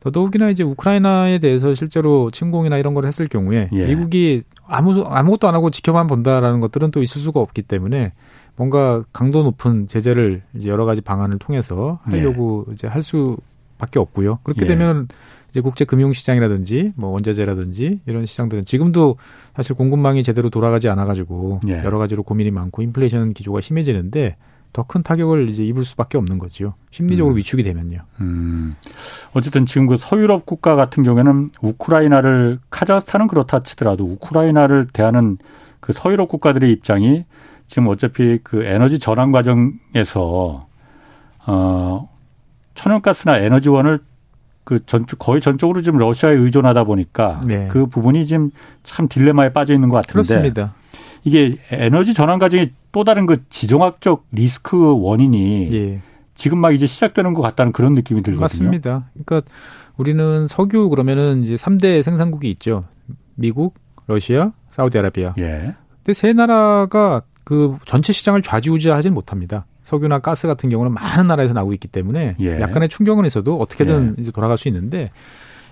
[0.00, 3.86] 더더욱이나 이제 우크라이나에 대해서 실제로 침공이나 이런 걸 했을 경우에 예.
[3.86, 8.12] 미국이 아무 아무것도 안 하고 지켜만 본다라는 것들은 또 있을 수가 없기 때문에
[8.56, 12.72] 뭔가 강도 높은 제재를 이제 여러 가지 방안을 통해서 하려고 예.
[12.74, 14.40] 이제 할 수밖에 없고요.
[14.42, 14.68] 그렇게 예.
[14.68, 15.08] 되면
[15.50, 19.16] 이제 국제 금융 시장이라든지 뭐 원자재라든지 이런 시장들은 지금도
[19.54, 21.82] 사실 공급망이 제대로 돌아가지 않아 가지고 예.
[21.84, 24.36] 여러 가지로 고민이 많고 인플레이션 기조가 심해지는데
[24.76, 26.74] 더 큰 타격을 이제 입을 수밖에 없는 거죠.
[26.90, 27.38] 심리적으로 음.
[27.38, 28.00] 위축이 되면요.
[28.20, 28.76] 음.
[29.32, 35.38] 어쨌든 지금 그 서유럽 국가 같은 경우에는 우크라이나를 카자흐스탄은 그렇다 치더라도 우크라이나를 대하는
[35.80, 37.24] 그 서유럽 국가들의 입장이
[37.66, 40.66] 지금 어차피 그 에너지 전환 과정에서
[41.46, 42.08] 어
[42.74, 44.00] 천연가스나 에너지원을
[44.64, 47.68] 그 전적 거의 전적으로 지금 러시아에 의존하다 보니까 네.
[47.68, 48.50] 그 부분이 지금
[48.82, 50.74] 참 딜레마에 빠져 있는 것 같은데 그렇습니다.
[51.24, 56.00] 이게 에너지 전환 과정이 또 다른 그 지정학적 리스크 원인이 예.
[56.34, 58.40] 지금 막 이제 시작되는 것 같다는 그런 느낌이 들거든요.
[58.40, 59.10] 맞습니다.
[59.24, 59.50] 그러니까
[59.96, 62.84] 우리는 석유 그러면은 이제 3대 생산국이 있죠.
[63.34, 63.74] 미국,
[64.06, 65.34] 러시아, 사우디아라비아.
[65.38, 65.74] 예.
[65.98, 69.66] 근데 세 나라가 그 전체 시장을 좌지우지하지는 못합니다.
[69.84, 72.60] 석유나 가스 같은 경우는 많은 나라에서 나오고 있기 때문에 예.
[72.60, 74.20] 약간의 충격은 있어도 어떻게든 예.
[74.20, 75.12] 이제 돌아갈 수 있는데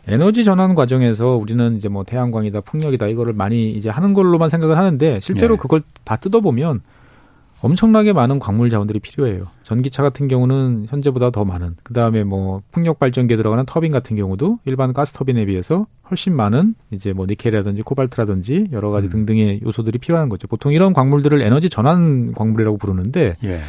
[0.07, 5.19] 에너지 전환 과정에서 우리는 이제 뭐 태양광이다 풍력이다 이거를 많이 이제 하는 걸로만 생각을 하는데
[5.19, 5.59] 실제로 예.
[5.59, 6.83] 그걸 다 뜯어보면
[7.65, 9.47] 엄청나게 많은 광물 자원들이 필요해요.
[9.63, 11.77] 전기차 같은 경우는 현재보다 더 많은.
[11.83, 16.75] 그 다음에 뭐 풍력 발전기에 들어가는 터빈 같은 경우도 일반 가스 터빈에 비해서 훨씬 많은
[16.91, 19.11] 이제 뭐 니켈이라든지 코발트라든지 여러 가지 음.
[19.11, 20.47] 등등의 요소들이 필요한 거죠.
[20.47, 23.61] 보통 이런 광물들을 에너지 전환 광물이라고 부르는데 예.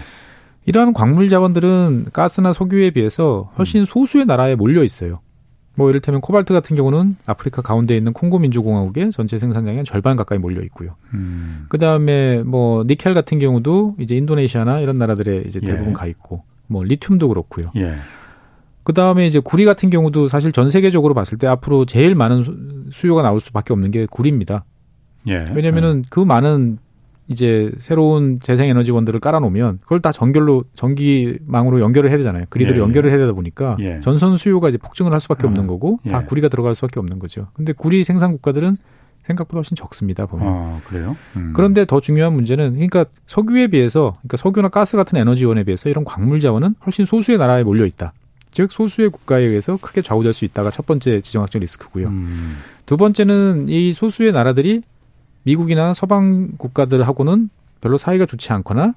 [0.66, 3.86] 이러한 광물 자원들은 가스나 석유에 비해서 훨씬 음.
[3.86, 5.22] 소수의 나라에 몰려 있어요.
[5.78, 10.62] 뭐 이를테면 코발트 같은 경우는 아프리카 가운데 있는 콩고 민주공화국의 전체 생산량의 절반 가까이 몰려
[10.64, 10.96] 있고요.
[11.14, 11.66] 음.
[11.70, 15.68] 그 다음에 뭐 니켈 같은 경우도 이제 인도네시아나 이런 나라들에 이제 예.
[15.68, 15.94] 대부분 예.
[15.94, 17.72] 가 있고, 뭐 리튬도 그렇고요.
[17.76, 17.96] 예.
[18.84, 23.22] 그 다음에 이제 구리 같은 경우도 사실 전 세계적으로 봤을 때 앞으로 제일 많은 수요가
[23.22, 24.64] 나올 수밖에 없는 게 구리입니다.
[25.28, 25.46] 예.
[25.54, 26.08] 왜냐면은 예.
[26.10, 26.78] 그 많은
[27.28, 32.46] 이제 새로운 재생 에너지원들을 깔아놓으면 그걸 다 전결로 전기망으로 연결을 해야 되잖아요.
[32.50, 32.84] 그리드를 예, 예.
[32.84, 34.00] 연결을 해야 되다 보니까 예.
[34.04, 36.26] 전선 수요가 이제 폭증을 할 수밖에 아, 없는 거고 다 예.
[36.26, 37.48] 구리가 들어갈 수밖에 없는 거죠.
[37.54, 38.78] 근데 구리 생산 국가들은
[39.24, 40.48] 생각보다 훨씬 적습니다 보면.
[40.48, 41.18] 아, 그래요?
[41.36, 41.54] 음.
[41.56, 46.40] 그런데 더 중요한 문제는 그러니까 석유에 비해서 그러니까 석유나 가스 같은 에너지원에 비해서 이런 광물
[46.40, 48.14] 자원은 훨씬 소수의 나라에 몰려 있다.
[48.52, 52.08] 즉 소수의 국가에 의해서 크게 좌우될 수 있다가 첫 번째 지정학적 리스크고요.
[52.08, 52.58] 음.
[52.86, 54.84] 두 번째는 이 소수의 나라들이
[55.46, 58.96] 미국이나 서방 국가들하고는 별로 사이가 좋지 않거나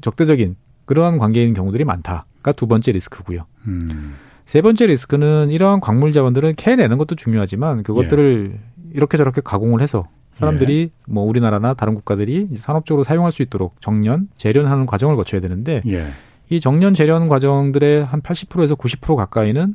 [0.00, 0.56] 적대적인
[0.86, 3.46] 그러한 관계인 경우들이 많다가 두 번째 리스크고요.
[3.66, 4.14] 음.
[4.44, 8.90] 세 번째 리스크는 이러한 광물 자원들은 캐내는 것도 중요하지만 그것들을 예.
[8.92, 11.12] 이렇게 저렇게 가공을 해서 사람들이 예.
[11.12, 16.06] 뭐 우리나라나 다른 국가들이 산업적으로 사용할 수 있도록 정년, 재련하는 과정을 거쳐야 되는데 예.
[16.50, 19.74] 이 정년 재련 과정들의 한 80%에서 90% 가까이는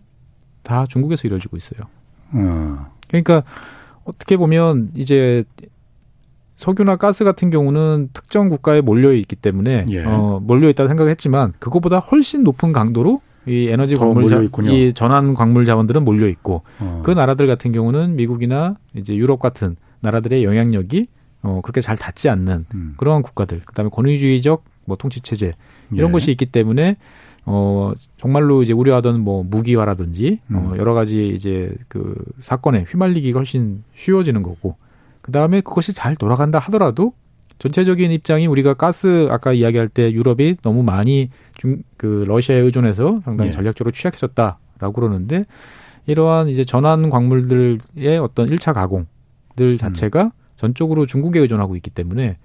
[0.62, 1.82] 다 중국에서 이루어지고 있어요.
[2.36, 2.80] 음.
[3.08, 3.44] 그러니까
[4.04, 5.44] 어떻게 보면 이제
[6.60, 10.04] 석유나 가스 같은 경우는 특정 국가에 몰려 있기 때문에 예.
[10.04, 15.64] 어, 몰려 있다고 생각했지만 그것보다 훨씬 높은 강도로 이 에너지 광물 자, 이 전환 광물
[15.64, 17.02] 자원들은 몰려 있고 어.
[17.06, 21.08] 그 나라들 같은 경우는 미국이나 이제 유럽 같은 나라들의 영향력이
[21.44, 22.94] 어 그렇게 잘 닿지 않는 음.
[22.98, 25.54] 그러한 국가들 그다음에 권위주의적 뭐 통치 체제
[25.94, 26.12] 이런 예.
[26.12, 26.98] 것이 있기 때문에
[27.46, 30.58] 어 정말로 이제 우려하던 뭐 무기화라든지 어, 음.
[30.58, 34.76] 어 여러 가지 이제 그 사건에 휘말리기가 훨씬 쉬워지는 거고
[35.22, 37.14] 그 다음에 그것이 잘 돌아간다 하더라도
[37.60, 43.50] 전체적인 입장이 우리가 가스 아까 이야기할 때 유럽이 너무 많이 중, 그 러시아에 의존해서 상당히
[43.50, 43.52] 예.
[43.52, 45.46] 전략적으로 취약해졌다라고 그러는데
[46.08, 50.32] 이러한 이제 전환 광물들의 어떤 1차 가공들 자체가 음.
[50.56, 52.38] 전적으로 중국에 의존하고 있기 때문에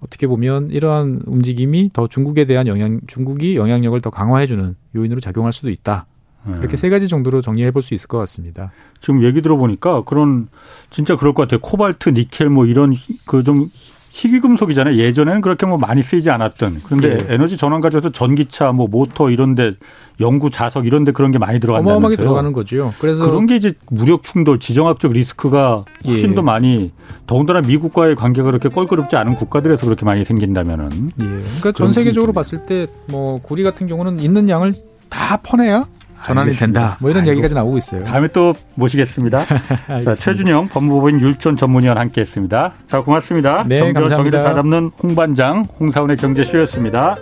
[0.00, 5.52] 어떻게 보면 이러한 움직임이 더 중국에 대한 영향, 중국이 영향력을 더 강화해 주는 요인으로 작용할
[5.52, 6.06] 수도 있다.
[6.44, 6.56] 네.
[6.58, 8.72] 이렇게 세 가지 정도로 정리해 볼 수 있을 것 같습니다.
[9.00, 10.48] 지금 얘기 들어보니까 그런
[10.90, 11.60] 진짜 그럴 것 같아요.
[11.60, 12.94] 코발트, 니켈 뭐 이런
[13.26, 13.70] 그 좀
[14.12, 14.96] 희귀금속이잖아요.
[14.98, 16.80] 예전에는 그렇게 뭐 많이 쓰이지 않았던.
[16.84, 17.34] 그런데 예.
[17.34, 19.74] 에너지 전환 가져서 전기차, 뭐 모터 이런데
[20.18, 21.96] 연구 자석 이런데 그런 게 많이 들어간다면서요.
[21.96, 22.92] 어마어마하게 들어가는 거죠.
[22.98, 26.34] 그래서 그런 게 이제 무력 충돌, 지정학적 리스크가 훨씬 예.
[26.34, 26.90] 더 많이
[27.28, 31.10] 더군다나 미국과의 관계가 그렇게 껄끄럽지 않은 국가들에서 그렇게 많이 생긴다면은.
[31.20, 31.24] 예.
[31.24, 34.74] 그러니까 전 세계적으로 봤을 때 뭐 구리 같은 경우는 있는 양을
[35.08, 35.86] 다 퍼내야
[36.24, 36.80] 전환이 알겠습니다.
[36.80, 36.96] 된다.
[37.00, 38.04] 뭐 이런 아이고, 얘기까지 나오고 있어요.
[38.04, 39.44] 다음에 또 모시겠습니다.
[40.04, 42.72] 자, 최준영 법무법인 율전 전문위원 함께했습니다.
[42.86, 43.64] 자, 고맙습니다.
[43.66, 47.16] 네, 정의를 다잡는 홍반장 홍사원의 경제쇼였습니다.